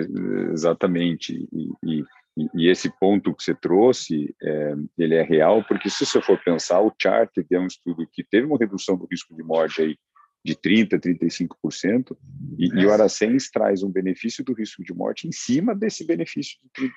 exatamente. 0.52 1.48
E, 1.52 1.70
e 1.84 2.04
e, 2.36 2.68
esse 2.68 2.90
ponto 2.98 3.34
que 3.34 3.42
você 3.42 3.54
trouxe, 3.54 4.34
é, 4.42 4.74
ele 4.98 5.14
é 5.14 5.22
real, 5.22 5.64
porque 5.64 5.88
se 5.88 6.04
você 6.04 6.20
for 6.20 6.38
pensar, 6.42 6.80
o 6.80 6.92
chart 7.00 7.30
é 7.50 7.58
um 7.58 7.66
estudo 7.66 8.06
que 8.12 8.24
teve 8.24 8.46
uma 8.46 8.58
redução 8.58 8.96
do 8.96 9.06
risco 9.10 9.34
de 9.34 9.42
morte 9.42 9.82
aí 9.82 9.96
de 10.44 10.54
30%, 10.54 11.00
35%, 11.00 12.16
e, 12.58 12.66
e 12.66 12.84
o 12.84 12.92
Aracens 12.92 13.50
traz 13.50 13.82
um 13.82 13.90
benefício 13.90 14.44
do 14.44 14.52
risco 14.52 14.84
de 14.84 14.92
morte 14.92 15.26
em 15.26 15.32
cima 15.32 15.74
desse 15.74 16.04
benefício 16.06 16.58
de 16.62 16.88
30%, 16.88 16.92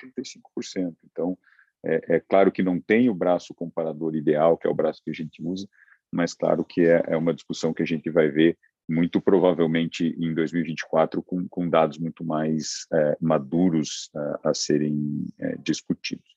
35%. 0.58 0.96
Então, 1.10 1.38
é, 1.86 2.16
é, 2.16 2.20
claro 2.20 2.52
que 2.52 2.62
não 2.62 2.82
tem 2.82 3.10
o 3.10 3.16
braço 3.16 3.54
comparador 3.54 4.16
ideal, 4.16 4.58
que 4.58 4.68
é 4.68 4.70
o 4.70 4.76
braço 4.76 5.02
que 5.04 5.12
a 5.12 5.14
gente 5.14 5.42
usa, 5.42 5.68
mas 6.12 6.34
claro 6.34 6.66
que 6.66 6.82
é, 6.82 7.04
é 7.08 7.16
uma 7.16 7.34
discussão 7.34 7.74
que 7.74 7.84
a 7.84 7.86
gente 7.86 8.10
vai 8.10 8.30
ver 8.30 8.58
muito 8.88 9.20
provavelmente 9.20 10.16
em 10.18 10.34
2024 10.34 11.22
com, 11.22 11.48
com 11.48 11.70
dados 11.70 11.98
muito 11.98 12.24
mais 12.24 12.88
é, 12.94 13.18
maduros 13.20 14.10
é, 14.16 14.50
a 14.50 14.54
serem 14.54 15.28
é, 15.40 15.58
discutidos. 15.58 16.28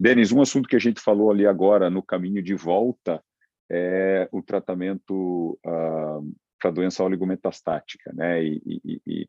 Denis, 0.00 0.32
um 0.32 0.40
assunto 0.40 0.68
que 0.68 0.76
a 0.76 0.80
gente 0.80 1.00
falou 1.00 1.30
ali 1.30 1.46
agora 1.46 1.88
no 1.90 2.02
caminho 2.02 2.42
de 2.42 2.54
volta 2.54 3.22
é 3.70 4.28
o 4.32 4.42
tratamento 4.42 5.58
ah, 5.64 6.20
para 6.60 6.70
doença 6.70 7.02
oligometastática, 7.02 8.12
né? 8.12 8.42
E, 8.44 8.62
e, 8.66 9.00
e, 9.06 9.28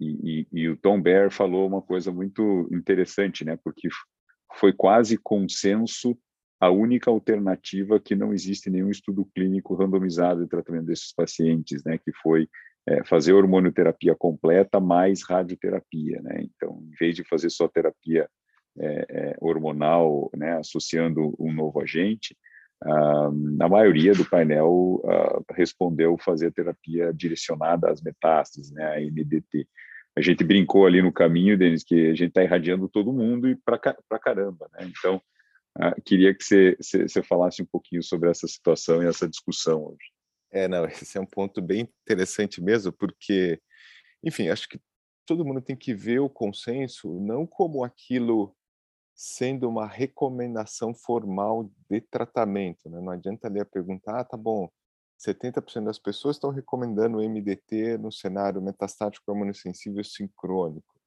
e, 0.00 0.46
e 0.52 0.68
o 0.68 0.76
Tom 0.76 1.00
Baer 1.00 1.30
falou 1.30 1.66
uma 1.66 1.82
coisa 1.82 2.12
muito 2.12 2.68
interessante, 2.72 3.44
né? 3.44 3.56
Porque 3.62 3.88
foi 4.54 4.72
quase 4.72 5.16
consenso 5.16 6.18
a 6.60 6.68
única 6.68 7.10
alternativa 7.10 7.98
que 7.98 8.14
não 8.14 8.34
existe 8.34 8.68
nenhum 8.68 8.90
estudo 8.90 9.24
clínico 9.34 9.74
randomizado 9.74 10.42
de 10.42 10.48
tratamento 10.48 10.84
desses 10.86 11.12
pacientes, 11.12 11.82
né, 11.84 11.96
que 11.96 12.12
foi 12.22 12.48
é, 12.86 13.04
fazer 13.04 13.32
hormonioterapia 13.32 14.14
completa 14.14 14.78
mais 14.78 15.22
radioterapia, 15.22 16.20
né? 16.22 16.42
Então, 16.42 16.82
em 16.82 16.96
vez 16.98 17.14
de 17.14 17.24
fazer 17.24 17.50
só 17.50 17.68
terapia 17.68 18.28
é, 18.78 19.06
é, 19.08 19.36
hormonal, 19.40 20.30
né, 20.34 20.58
associando 20.58 21.34
um 21.38 21.52
novo 21.52 21.80
agente, 21.80 22.36
ah, 22.82 23.30
a 23.60 23.68
maioria 23.68 24.12
do 24.12 24.24
painel 24.24 25.02
ah, 25.04 25.40
respondeu 25.54 26.16
fazer 26.18 26.50
terapia 26.52 27.12
direcionada 27.12 27.90
às 27.90 28.02
metástases, 28.02 28.72
né, 28.72 28.96
a 28.96 29.00
MDT. 29.00 29.66
A 30.16 30.22
gente 30.22 30.42
brincou 30.42 30.86
ali 30.86 31.02
no 31.02 31.12
caminho, 31.12 31.58
Denis, 31.58 31.84
que 31.84 32.08
a 32.08 32.14
gente 32.14 32.28
está 32.28 32.42
irradiando 32.42 32.88
todo 32.88 33.12
mundo 33.12 33.48
e 33.48 33.54
para 33.54 33.78
caramba, 34.18 34.68
né? 34.72 34.90
Então, 34.90 35.20
ah, 35.78 35.94
queria 36.00 36.34
que 36.34 36.44
você, 36.44 37.22
falasse 37.22 37.62
um 37.62 37.66
pouquinho 37.66 38.02
sobre 38.02 38.30
essa 38.30 38.46
situação 38.46 39.02
e 39.02 39.06
essa 39.06 39.28
discussão 39.28 39.84
hoje. 39.84 40.12
É, 40.50 40.66
não, 40.66 40.84
esse 40.86 41.16
é 41.16 41.20
um 41.20 41.26
ponto 41.26 41.62
bem 41.62 41.88
interessante 42.02 42.60
mesmo, 42.60 42.92
porque, 42.92 43.60
enfim, 44.22 44.48
acho 44.48 44.68
que 44.68 44.80
todo 45.24 45.44
mundo 45.44 45.62
tem 45.62 45.76
que 45.76 45.94
ver 45.94 46.18
o 46.20 46.28
consenso 46.28 47.20
não 47.20 47.46
como 47.46 47.84
aquilo 47.84 48.54
sendo 49.14 49.68
uma 49.68 49.86
recomendação 49.86 50.94
formal 50.94 51.70
de 51.88 52.00
tratamento. 52.00 52.88
Né? 52.88 53.00
Não 53.00 53.10
adianta 53.10 53.46
ali 53.46 53.60
a 53.60 53.66
perguntar, 53.66 54.20
ah, 54.20 54.24
tá 54.24 54.36
bom, 54.36 54.68
70% 55.20 55.84
das 55.84 55.98
pessoas 55.98 56.36
estão 56.36 56.50
recomendando 56.50 57.18
o 57.18 57.22
MDT 57.22 57.98
no 57.98 58.10
cenário 58.10 58.62
metastático 58.62 59.30
hormonossensível 59.30 60.02
sincrônico. 60.02 60.98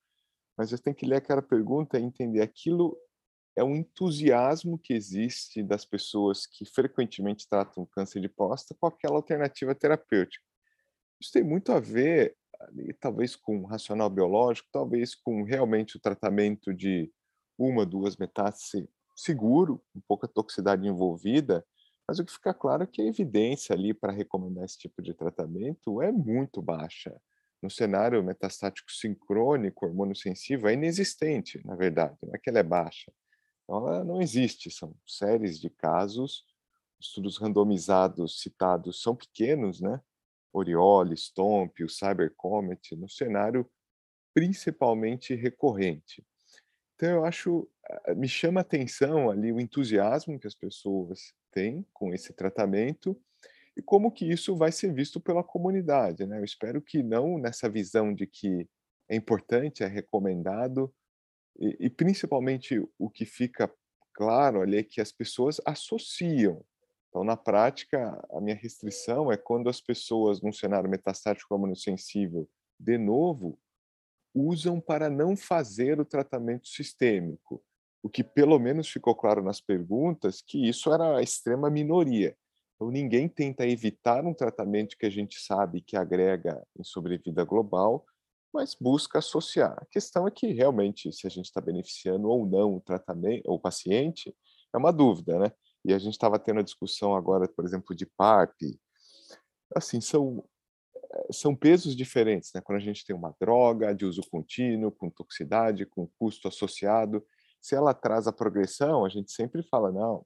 Mas 0.55 0.69
você 0.69 0.77
tem 0.77 0.93
que 0.93 1.07
ler 1.07 1.15
aquela 1.15 1.41
pergunta 1.41 1.97
e 1.97 2.03
entender 2.03 2.41
aquilo 2.41 2.95
é 3.55 3.63
um 3.63 3.75
entusiasmo 3.75 4.77
que 4.77 4.93
existe 4.93 5.61
das 5.61 5.85
pessoas 5.85 6.45
que 6.45 6.65
frequentemente 6.65 7.47
tratam 7.47 7.85
câncer 7.85 8.19
de 8.19 8.29
próstata 8.29 8.77
com 8.79 8.87
aquela 8.87 9.15
alternativa 9.15 9.75
terapêutica. 9.75 10.43
Isso 11.21 11.31
tem 11.31 11.43
muito 11.43 11.71
a 11.71 11.79
ver, 11.79 12.35
talvez 12.99 13.35
com 13.35 13.59
o 13.59 13.65
racional 13.65 14.09
biológico, 14.09 14.69
talvez 14.71 15.15
com 15.15 15.43
realmente 15.43 15.97
o 15.97 15.99
tratamento 15.99 16.73
de 16.73 17.11
uma, 17.57 17.85
duas 17.85 18.17
metástases 18.17 18.87
seguro, 19.15 19.81
com 19.93 20.01
pouca 20.01 20.27
toxicidade 20.27 20.87
envolvida, 20.87 21.65
mas 22.07 22.19
o 22.19 22.25
que 22.25 22.33
fica 22.33 22.53
claro 22.53 22.83
é 22.83 22.87
que 22.87 23.01
a 23.01 23.05
evidência 23.05 23.73
ali 23.73 23.93
para 23.93 24.11
recomendar 24.11 24.65
esse 24.65 24.77
tipo 24.77 25.01
de 25.01 25.13
tratamento 25.13 26.01
é 26.01 26.11
muito 26.11 26.61
baixa. 26.61 27.15
No 27.61 27.69
cenário 27.69 28.21
metastático 28.23 28.91
sincrônico, 28.91 29.85
hormônio 29.85 30.15
sensível, 30.15 30.67
é 30.67 30.73
inexistente, 30.73 31.61
na 31.63 31.75
verdade, 31.75 32.17
não 32.21 32.35
é 32.35 32.37
que 32.37 32.49
ela 32.49 32.59
é 32.59 32.63
baixa. 32.63 33.13
Então, 33.73 33.87
ela 33.87 34.03
não 34.03 34.21
existe, 34.21 34.69
são 34.69 34.95
séries 35.03 35.59
de 35.59 35.67
casos, 35.67 36.45
estudos 36.99 37.37
randomizados 37.37 38.39
citados 38.39 39.01
são 39.01 39.15
pequenos, 39.15 39.81
né? 39.81 39.99
Oriole, 40.53 41.17
Stomp, 41.17 41.79
o 41.81 41.89
Cybercomet, 41.89 42.95
no 42.95 43.09
cenário 43.09 43.67
principalmente 44.31 45.33
recorrente. 45.33 46.23
Então, 46.93 47.09
eu 47.09 47.25
acho, 47.25 47.67
eh, 48.05 48.13
me 48.13 48.27
chama 48.27 48.61
atenção 48.61 49.31
ali 49.31 49.51
o 49.51 49.59
entusiasmo 49.59 50.39
que 50.39 50.47
as 50.47 50.55
pessoas 50.55 51.33
têm 51.51 51.83
com 51.91 52.13
esse 52.13 52.31
tratamento 52.31 53.19
e 53.75 53.81
como 53.81 54.11
que 54.11 54.25
isso 54.31 54.55
vai 54.55 54.71
ser 54.71 54.93
visto 54.93 55.19
pela 55.19 55.43
comunidade, 55.43 56.27
né? 56.27 56.37
Eu 56.37 56.43
espero 56.43 56.79
que 56.79 57.01
não 57.01 57.39
nessa 57.39 57.67
visão 57.67 58.13
de 58.13 58.27
que 58.27 58.69
é 59.09 59.15
importante, 59.15 59.83
é 59.83 59.87
recomendado, 59.87 60.93
e, 61.59 61.85
e 61.85 61.89
principalmente 61.89 62.79
o 62.97 63.09
que 63.09 63.25
fica 63.25 63.71
claro 64.13 64.61
ali 64.61 64.77
é 64.77 64.83
que 64.83 65.01
as 65.01 65.11
pessoas 65.11 65.59
associam. 65.65 66.63
Então, 67.09 67.23
na 67.23 67.37
prática, 67.37 68.19
a 68.31 68.41
minha 68.41 68.55
restrição 68.55 69.31
é 69.31 69.37
quando 69.37 69.69
as 69.69 69.79
pessoas, 69.79 70.41
num 70.41 70.51
cenário 70.51 70.89
metastático 70.89 71.53
hormonossensível, 71.53 72.49
de 72.79 72.97
novo, 72.97 73.59
usam 74.33 74.81
para 74.81 75.09
não 75.09 75.37
fazer 75.37 75.99
o 75.99 76.05
tratamento 76.05 76.67
sistêmico. 76.67 77.63
O 78.01 78.09
que 78.09 78.23
pelo 78.23 78.57
menos 78.59 78.89
ficou 78.89 79.15
claro 79.15 79.43
nas 79.43 79.61
perguntas 79.61 80.41
que 80.41 80.67
isso 80.67 80.91
era 80.91 81.17
a 81.17 81.21
extrema 81.21 81.69
minoria. 81.69 82.35
Então 82.75 82.91
ninguém 82.91 83.29
tenta 83.29 83.65
evitar 83.65 84.25
um 84.25 84.33
tratamento 84.33 84.97
que 84.97 85.05
a 85.05 85.09
gente 85.09 85.39
sabe 85.39 85.81
que 85.81 85.95
agrega 85.95 86.61
em 86.77 86.83
sobrevida 86.83 87.45
global, 87.45 88.05
mas 88.53 88.75
busca 88.79 89.19
associar. 89.19 89.75
A 89.81 89.85
questão 89.85 90.27
é 90.27 90.31
que 90.31 90.47
realmente 90.53 91.11
se 91.11 91.25
a 91.25 91.29
gente 91.29 91.45
está 91.45 91.59
beneficiando 91.59 92.29
ou 92.29 92.45
não 92.45 92.75
o 92.75 92.81
tratamento, 92.81 93.49
o 93.49 93.59
paciente, 93.59 94.35
é 94.73 94.77
uma 94.77 94.91
dúvida, 94.91 95.39
né? 95.39 95.51
E 95.83 95.93
a 95.93 95.99
gente 95.99 96.13
estava 96.13 96.39
tendo 96.39 96.59
a 96.59 96.63
discussão 96.63 97.15
agora, 97.15 97.47
por 97.47 97.65
exemplo, 97.65 97.95
de 97.95 98.05
PARP. 98.05 98.61
Assim, 99.75 99.99
são 99.99 100.43
são 101.31 101.55
pesos 101.55 101.95
diferentes, 101.95 102.51
né? 102.53 102.61
Quando 102.61 102.77
a 102.77 102.81
gente 102.81 103.05
tem 103.05 103.15
uma 103.15 103.35
droga 103.39 103.93
de 103.93 104.05
uso 104.05 104.21
contínuo, 104.31 104.91
com 104.91 105.09
toxicidade, 105.09 105.85
com 105.85 106.09
custo 106.17 106.47
associado, 106.47 107.23
se 107.61 107.75
ela 107.75 107.93
traz 107.93 108.27
a 108.27 108.33
progressão, 108.33 109.05
a 109.05 109.09
gente 109.09 109.31
sempre 109.31 109.63
fala, 109.63 109.91
não, 109.91 110.25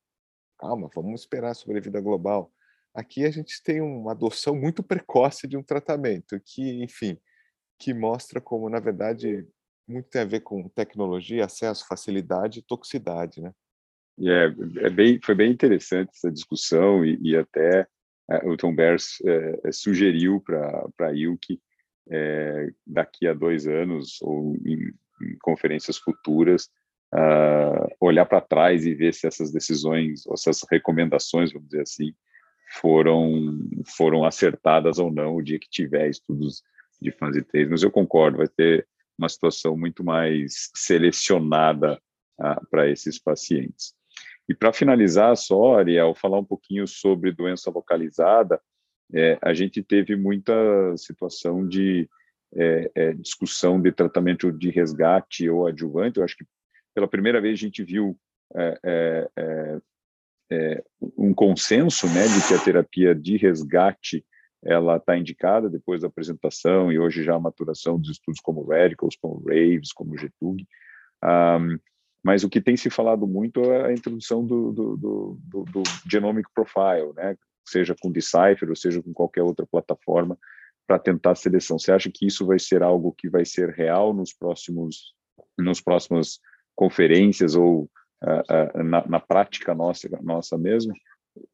calma, 0.58 0.90
vamos 0.96 1.22
esperar 1.22 1.52
a 1.52 1.54
sobrevida 1.54 2.02
global. 2.02 2.52
Aqui 2.94 3.26
a 3.26 3.32
gente 3.32 3.62
tem 3.62 3.82
uma 3.82 4.12
adoção 4.12 4.56
muito 4.56 4.82
precoce 4.82 5.48
de 5.48 5.58
um 5.58 5.64
tratamento, 5.64 6.40
que, 6.44 6.84
enfim, 6.84 7.20
que 7.80 7.94
mostra 7.94 8.42
como, 8.42 8.70
na 8.70 8.80
verdade, 8.80 9.48
muito 9.88 10.10
tem 10.10 10.22
a 10.22 10.26
ver 10.26 10.42
com 10.42 10.68
tecnologia, 10.70 11.46
acesso, 11.46 11.88
facilidade 11.88 12.60
e 12.60 12.64
toxicidade, 12.64 13.42
né? 13.42 13.54
É, 14.20 14.86
é 14.86 14.90
bem, 14.90 15.20
foi 15.24 15.36
bem 15.36 15.52
interessante 15.52 16.10
essa 16.16 16.32
discussão 16.32 17.06
e, 17.06 17.20
e 17.22 17.38
até 17.38 17.88
é, 18.30 18.48
o 18.48 18.58
Tom 18.58 18.74
Bears 18.74 19.22
é, 19.24 19.60
é 19.66 19.72
sugeriu 19.72 20.42
para 20.42 20.90
a 21.02 21.14
ILC 21.14 21.62
é, 22.10 22.72
daqui 22.86 23.28
a 23.28 23.34
dois 23.34 23.68
anos 23.68 24.18
ou 24.22 24.56
em, 24.66 24.92
em 25.22 25.38
conferências 25.42 25.98
futuras 25.98 26.70
olhar 28.02 28.26
para 28.26 28.42
trás 28.42 28.86
e 28.86 28.94
ver 28.94 29.14
se 29.14 29.26
essas 29.26 29.50
decisões, 29.50 30.28
ou 30.28 30.34
essas 30.34 30.60
recomendações, 30.70 31.54
vamos 31.54 31.70
dizer 31.70 31.84
assim, 31.84 32.14
foram 32.82 33.58
foram 33.96 34.26
acertadas 34.26 35.00
ou 35.00 35.10
não 35.10 35.36
o 35.36 35.42
dia 35.42 35.58
que 35.58 35.70
tiver 35.70 36.10
estudos 36.10 36.64
de 37.02 37.12
fase 37.12 37.42
3. 37.42 37.70
Mas 37.70 37.84
eu 37.84 37.92
concordo, 37.92 38.38
vai 38.38 38.48
ter 38.48 38.88
uma 39.18 39.30
situação 39.30 39.76
muito 39.76 40.04
mais 40.04 40.70
selecionada 40.76 42.00
uh, 42.40 42.68
para 42.70 42.90
esses 42.90 43.20
pacientes. 43.20 43.96
E 44.50 44.56
para 44.56 44.72
finalizar 44.72 45.36
só, 45.36 45.78
Ariel, 45.78 46.16
falar 46.16 46.40
um 46.40 46.46
pouquinho 46.46 46.88
sobre 46.88 47.32
doença 47.32 47.70
localizada, 47.70 48.62
é, 49.14 49.38
a 49.42 49.54
gente 49.54 49.84
teve 49.84 50.16
muita 50.16 50.54
situação 50.98 51.68
de 51.68 52.10
é, 52.56 52.92
é, 52.96 53.14
discussão 53.14 53.82
de 53.82 53.92
tratamento 53.92 54.52
de 54.52 54.70
resgate 54.70 55.50
ou 55.50 55.68
adjuvante. 55.68 56.18
Eu 56.18 56.24
acho 56.24 56.38
que 56.38 56.46
pela 56.94 57.08
primeira 57.08 57.42
vez 57.42 57.54
a 57.54 57.62
gente 57.62 57.84
viu 57.84 58.18
é, 58.56 58.80
é, 58.84 59.80
é, 60.50 60.84
um 61.18 61.34
consenso 61.34 62.08
né, 62.08 62.24
de 62.28 62.48
que 62.48 62.54
a 62.54 62.64
terapia 62.64 63.14
de 63.14 63.38
resgate 63.38 64.26
ela 64.64 64.98
está 64.98 65.18
indicada 65.18 65.70
depois 65.70 66.02
da 66.02 66.08
apresentação 66.08 66.92
e 66.92 67.00
hoje 67.00 67.24
já 67.24 67.36
a 67.36 67.40
maturação 67.40 68.00
dos 68.00 68.10
estudos 68.10 68.40
como 68.42 68.66
Radicals, 68.66 69.16
como 69.16 69.44
Raves, 69.46 69.94
como 69.94 70.16
GTUG. 70.16 70.68
Um, 71.24 71.80
mas 72.24 72.44
o 72.44 72.50
que 72.50 72.60
tem 72.60 72.76
se 72.76 72.90
falado 72.90 73.28
muito 73.28 73.62
é 73.72 73.88
a 73.88 73.94
introdução 73.94 74.46
do, 74.46 74.72
do, 74.72 74.98
do, 74.98 75.40
do, 75.44 75.64
do 75.66 75.84
Genomic 76.10 76.50
Profile, 76.54 77.14
né? 77.16 77.38
seja 77.66 77.96
com 78.00 78.12
Decipher 78.12 78.70
ou 78.70 78.76
seja 78.76 79.02
com 79.02 79.14
qualquer 79.14 79.44
outra 79.44 79.66
plataforma, 79.66 80.38
para 80.88 80.98
tentar 80.98 81.32
a 81.32 81.36
seleção. 81.36 81.78
Você 81.78 81.92
acha 81.92 82.10
que 82.12 82.26
isso 82.26 82.46
vai 82.46 82.58
ser 82.58 82.82
algo 82.82 83.12
que 83.12 83.30
vai 83.30 83.46
ser 83.46 83.70
real 83.70 84.14
nos 84.14 84.34
próximos, 84.34 85.14
nos 85.58 85.82
próximas 85.82 86.40
conferências 86.76 87.56
ou 87.56 87.90
uh, 88.24 88.80
uh, 88.80 88.84
na, 88.84 89.06
na, 89.06 89.20
prática 89.20 89.76
nossa, 89.76 90.08
nossa 90.22 90.58
mesmo? 90.58 90.94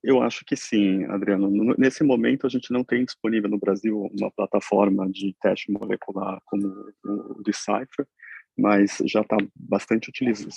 Eu 0.04 0.22
acho 0.22 0.44
que 0.46 0.56
sim, 0.56 1.06
Adriano. 1.06 1.76
Nesse 1.78 2.04
momento, 2.04 2.46
a 2.46 2.50
gente 2.50 2.72
não 2.72 2.84
tem 2.84 3.06
disponível 3.06 3.50
no 3.50 3.58
Brasil 3.58 4.10
uma 4.20 4.32
plataforma 4.32 5.10
de 5.10 5.36
teste 5.42 5.72
molecular 5.72 6.40
como 6.46 6.68
o 7.04 7.42
Decipher, 7.44 8.08
mas 8.58 8.98
já 9.06 9.22
está 9.22 9.38
bastante 9.56 10.12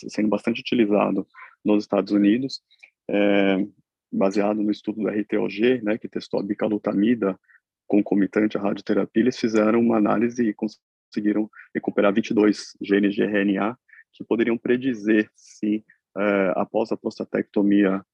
sendo 0.09 0.29
bastante 0.29 0.61
utilizado 0.61 1.27
nos 1.65 1.85
Estados 1.85 2.12
Unidos, 2.12 2.61
é, 3.09 3.67
baseado 4.12 4.62
no 4.62 4.71
estudo 4.71 5.03
do 5.03 5.09
RTOG, 5.09 5.83
né, 5.83 5.99
que 5.99 6.09
testou 6.09 6.41
a 6.41 6.43
bicalutamida 6.43 7.39
concomitante 7.87 8.59
à 8.59 8.61
radioterapia, 8.61 9.23
eles 9.23 9.39
fizeram 9.39 9.81
uma 9.81 9.97
análise 9.97 10.43
e 10.43 10.55
conseguiram 10.55 11.49
recuperar 11.75 12.12
22 12.12 12.77
genes 12.81 13.15
de 13.15 13.23
RNA 13.23 13.79
que 14.12 14.25
poderiam 14.25 14.59
predizer 14.59 15.31
se 15.35 15.85
é, 16.17 16.53
após 16.57 16.91
a 16.91 16.97
prostatectomia 16.97 18.05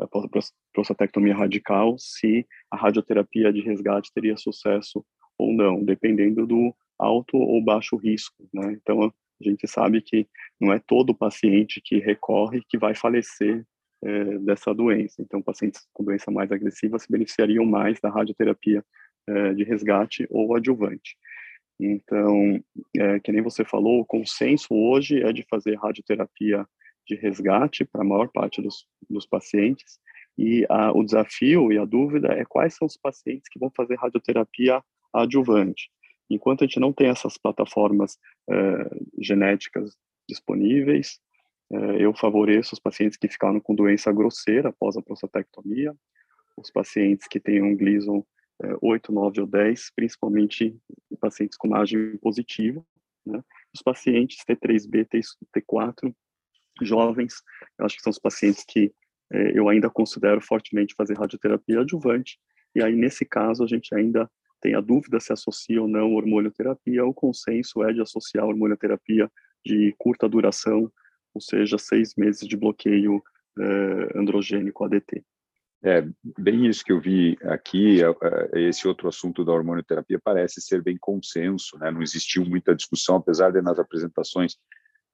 após 0.00 0.24
a 0.24 0.28
prostatectomia 0.72 1.34
radical, 1.34 1.96
se 1.98 2.46
a 2.70 2.76
radioterapia 2.76 3.52
de 3.52 3.60
resgate 3.60 4.12
teria 4.14 4.36
sucesso 4.36 5.04
ou 5.38 5.52
não, 5.52 5.82
dependendo 5.82 6.46
do 6.46 6.74
alto 6.98 7.36
ou 7.36 7.62
baixo 7.62 7.96
risco, 7.96 8.48
né? 8.52 8.72
Então 8.72 9.02
a 9.04 9.12
gente 9.40 9.66
sabe 9.66 10.00
que 10.00 10.28
não 10.60 10.72
é 10.72 10.78
todo 10.78 11.14
paciente 11.14 11.80
que 11.82 11.98
recorre 11.98 12.62
que 12.68 12.78
vai 12.78 12.94
falecer 12.94 13.64
é, 14.02 14.38
dessa 14.38 14.72
doença. 14.74 15.20
Então 15.20 15.42
pacientes 15.42 15.86
com 15.92 16.04
doença 16.04 16.30
mais 16.30 16.52
agressiva 16.52 16.98
se 16.98 17.10
beneficiariam 17.10 17.64
mais 17.64 17.98
da 18.00 18.10
radioterapia 18.10 18.84
é, 19.26 19.54
de 19.54 19.64
resgate 19.64 20.26
ou 20.30 20.54
adjuvante. 20.54 21.16
Então, 21.80 22.62
é, 22.96 23.18
que 23.18 23.32
nem 23.32 23.42
você 23.42 23.64
falou, 23.64 24.00
o 24.00 24.06
consenso 24.06 24.72
hoje 24.72 25.20
é 25.22 25.32
de 25.32 25.44
fazer 25.50 25.74
radioterapia 25.76 26.64
de 27.06 27.14
resgate 27.14 27.84
para 27.84 28.02
a 28.02 28.04
maior 28.04 28.28
parte 28.28 28.62
dos, 28.62 28.86
dos 29.08 29.26
pacientes, 29.26 29.98
e 30.36 30.66
a, 30.68 30.92
o 30.92 31.04
desafio 31.04 31.72
e 31.72 31.78
a 31.78 31.84
dúvida 31.84 32.32
é 32.32 32.44
quais 32.44 32.74
são 32.74 32.86
os 32.86 32.96
pacientes 32.96 33.48
que 33.48 33.58
vão 33.58 33.70
fazer 33.70 33.96
radioterapia 33.96 34.82
adjuvante. 35.12 35.90
Enquanto 36.28 36.64
a 36.64 36.66
gente 36.66 36.80
não 36.80 36.92
tem 36.92 37.08
essas 37.08 37.38
plataformas 37.38 38.18
uh, 38.48 39.06
genéticas 39.18 39.96
disponíveis, 40.28 41.20
uh, 41.70 41.92
eu 41.98 42.14
favoreço 42.14 42.74
os 42.74 42.80
pacientes 42.80 43.16
que 43.16 43.28
ficaram 43.28 43.60
com 43.60 43.74
doença 43.74 44.10
grosseira 44.10 44.70
após 44.70 44.96
a 44.96 45.02
prostatectomia, 45.02 45.94
os 46.56 46.70
pacientes 46.70 47.28
que 47.28 47.38
têm 47.38 47.62
um 47.62 47.76
Gleason 47.76 48.18
uh, 48.18 48.78
8, 48.80 49.12
9 49.12 49.40
ou 49.42 49.46
10, 49.46 49.90
principalmente 49.94 50.76
pacientes 51.20 51.56
com 51.56 51.68
margem 51.68 52.16
positiva, 52.18 52.84
né? 53.24 53.42
Os 53.72 53.82
pacientes 53.82 54.38
T3B, 54.44 55.06
T4, 55.54 56.14
jovens, 56.82 57.34
eu 57.78 57.86
acho 57.86 57.96
que 57.96 58.02
são 58.02 58.10
os 58.10 58.18
pacientes 58.18 58.64
que 58.66 58.92
é, 59.32 59.58
eu 59.58 59.68
ainda 59.68 59.88
considero 59.90 60.40
fortemente 60.40 60.94
fazer 60.94 61.16
radioterapia 61.16 61.80
adjuvante, 61.80 62.38
e 62.74 62.82
aí, 62.82 62.94
nesse 62.96 63.24
caso, 63.24 63.62
a 63.62 63.66
gente 63.66 63.94
ainda 63.94 64.28
tem 64.60 64.74
a 64.74 64.80
dúvida 64.80 65.20
se 65.20 65.32
associa 65.32 65.80
ou 65.80 65.86
não 65.86 66.14
hormonioterapia, 66.14 67.04
o 67.04 67.14
consenso 67.14 67.84
é 67.84 67.92
de 67.92 68.00
associar 68.00 68.44
hormonioterapia 68.44 69.30
de 69.64 69.94
curta 69.98 70.28
duração, 70.28 70.90
ou 71.32 71.40
seja, 71.40 71.78
seis 71.78 72.14
meses 72.16 72.46
de 72.46 72.56
bloqueio 72.56 73.22
eh, 73.58 74.18
androgênico 74.18 74.84
ADT. 74.84 75.22
É, 75.82 76.02
bem 76.38 76.66
isso 76.66 76.82
que 76.82 76.92
eu 76.92 77.00
vi 77.00 77.36
aqui, 77.42 78.02
é, 78.02 78.60
esse 78.68 78.88
outro 78.88 79.06
assunto 79.06 79.44
da 79.44 79.52
hormonioterapia 79.52 80.18
parece 80.18 80.62
ser 80.62 80.82
bem 80.82 80.96
consenso, 80.98 81.76
né? 81.78 81.90
não 81.90 82.02
existiu 82.02 82.42
muita 82.42 82.74
discussão, 82.74 83.16
apesar 83.16 83.50
de 83.50 83.60
nas 83.60 83.78
apresentações 83.78 84.56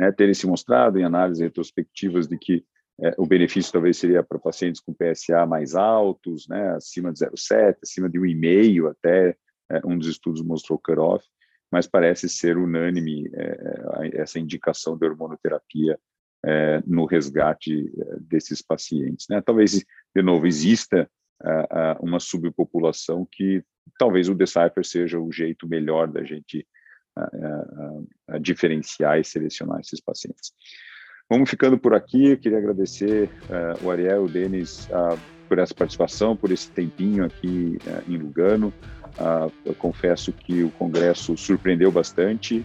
né, 0.01 0.11
terem 0.11 0.33
se 0.33 0.47
mostrado 0.47 0.99
em 0.99 1.05
análises 1.05 1.43
retrospectivas 1.43 2.27
de 2.27 2.39
que 2.39 2.65
é, 3.03 3.15
o 3.19 3.27
benefício 3.27 3.71
talvez 3.71 3.99
seria 3.99 4.23
para 4.23 4.39
pacientes 4.39 4.81
com 4.81 4.95
PSA 4.95 5.45
mais 5.47 5.75
altos, 5.75 6.49
né, 6.49 6.71
acima 6.71 7.13
de 7.13 7.21
0,7, 7.21 7.77
acima 7.83 8.09
de 8.09 8.19
1,5 8.19 8.91
até, 8.91 9.37
é, 9.71 9.81
um 9.85 9.99
dos 9.99 10.09
estudos 10.09 10.43
mostrou 10.43 10.81
cutoff, 10.83 11.25
mas 11.71 11.87
parece 11.87 12.31
ser 12.31 12.57
unânime 12.57 13.31
é, 13.35 14.21
essa 14.23 14.39
indicação 14.39 14.97
de 14.97 15.07
hormonoterapia 15.07 15.99
é, 16.45 16.83
no 16.87 17.05
resgate 17.05 17.93
é, 18.01 18.17
desses 18.21 18.63
pacientes. 18.63 19.27
Né? 19.29 19.43
Talvez, 19.43 19.85
de 20.15 20.23
novo, 20.23 20.47
exista 20.47 21.11
é, 21.43 21.97
uma 22.01 22.19
subpopulação 22.19 23.29
que 23.31 23.63
talvez 23.99 24.31
o 24.31 24.35
Decipher 24.35 24.85
seja 24.85 25.21
o 25.21 25.31
jeito 25.31 25.69
melhor 25.69 26.09
da 26.09 26.25
gente 26.25 26.67
diferenciar 28.41 29.19
e 29.19 29.25
selecionar 29.25 29.81
esses 29.81 30.01
pacientes. 30.01 30.53
Vamos 31.31 31.49
ficando 31.49 31.79
por 31.79 31.95
aqui. 31.95 32.31
Eu 32.31 32.37
queria 32.37 32.59
agradecer 32.59 33.31
uh, 33.49 33.87
o 33.87 33.91
Ariel, 33.91 34.25
o 34.25 34.29
Denis, 34.29 34.87
uh, 34.87 35.17
por 35.49 35.61
essa 35.61 35.73
participação, 35.73 36.37
por 36.37 36.51
esse 36.51 36.69
tempinho 36.73 37.25
aqui 37.25 37.79
uh, 37.87 38.13
em 38.13 38.17
Lugano. 38.17 38.75
eu 39.65 39.75
confesso 39.77 40.33
que 40.33 40.65
o 40.65 40.71
congresso 40.71 41.37
surpreendeu 41.37 41.93
bastante 41.93 42.65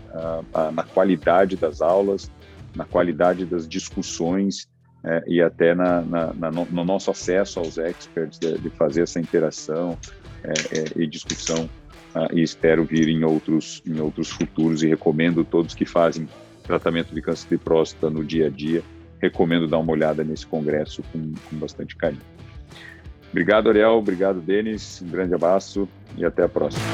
na 0.73 0.84
qualidade 0.84 1.58
das 1.58 1.81
aulas, 1.81 2.31
na 2.75 2.86
qualidade 2.86 3.45
das 3.45 3.67
discussões 3.67 4.67
é, 5.03 5.23
e 5.27 5.41
até 5.41 5.75
na, 5.75 6.01
na, 6.01 6.34
na, 6.34 6.51
no 6.51 6.86
nosso 6.86 7.12
acesso 7.12 7.60
aos 7.60 7.77
experts 7.77 8.39
de, 8.39 8.58
de 8.60 8.69
fazer 8.69 9.01
essa 9.01 9.19
interação 9.19 9.97
e 10.95 11.08
discussão 11.08 11.67
ah, 12.15 12.30
e 12.32 12.41
espero 12.41 12.86
vir 12.86 13.10
em 13.10 13.25
outros, 13.25 13.84
em 13.86 13.99
outros 13.99 14.30
futuros 14.30 14.82
e 14.82 14.88
recomendo 14.88 15.43
todos 15.43 15.75
que 15.75 15.86
fazem 15.86 16.30
tratamento 16.63 17.13
de 17.13 17.21
câncer 17.21 17.49
de 17.49 17.58
próstata 17.58 18.10
no 18.10 18.23
dia 18.23 18.47
a 18.47 18.49
dia, 18.49 18.82
recomendo 19.21 19.67
dar 19.67 19.80
uma 19.80 19.91
olhada 19.91 20.23
nesse 20.23 20.47
congresso 20.47 21.04
com, 21.12 21.34
com 21.49 21.58
bastante 21.58 21.93
carinho. 21.97 22.21
Obrigado, 23.32 23.67
Ariel. 23.67 23.97
Obrigado, 23.97 24.39
Denis. 24.39 25.01
Um 25.01 25.10
grande 25.10 25.36
abraço 25.36 25.89
e 26.17 26.23
até 26.23 26.43
a 26.43 26.49
próxima. 26.49 26.86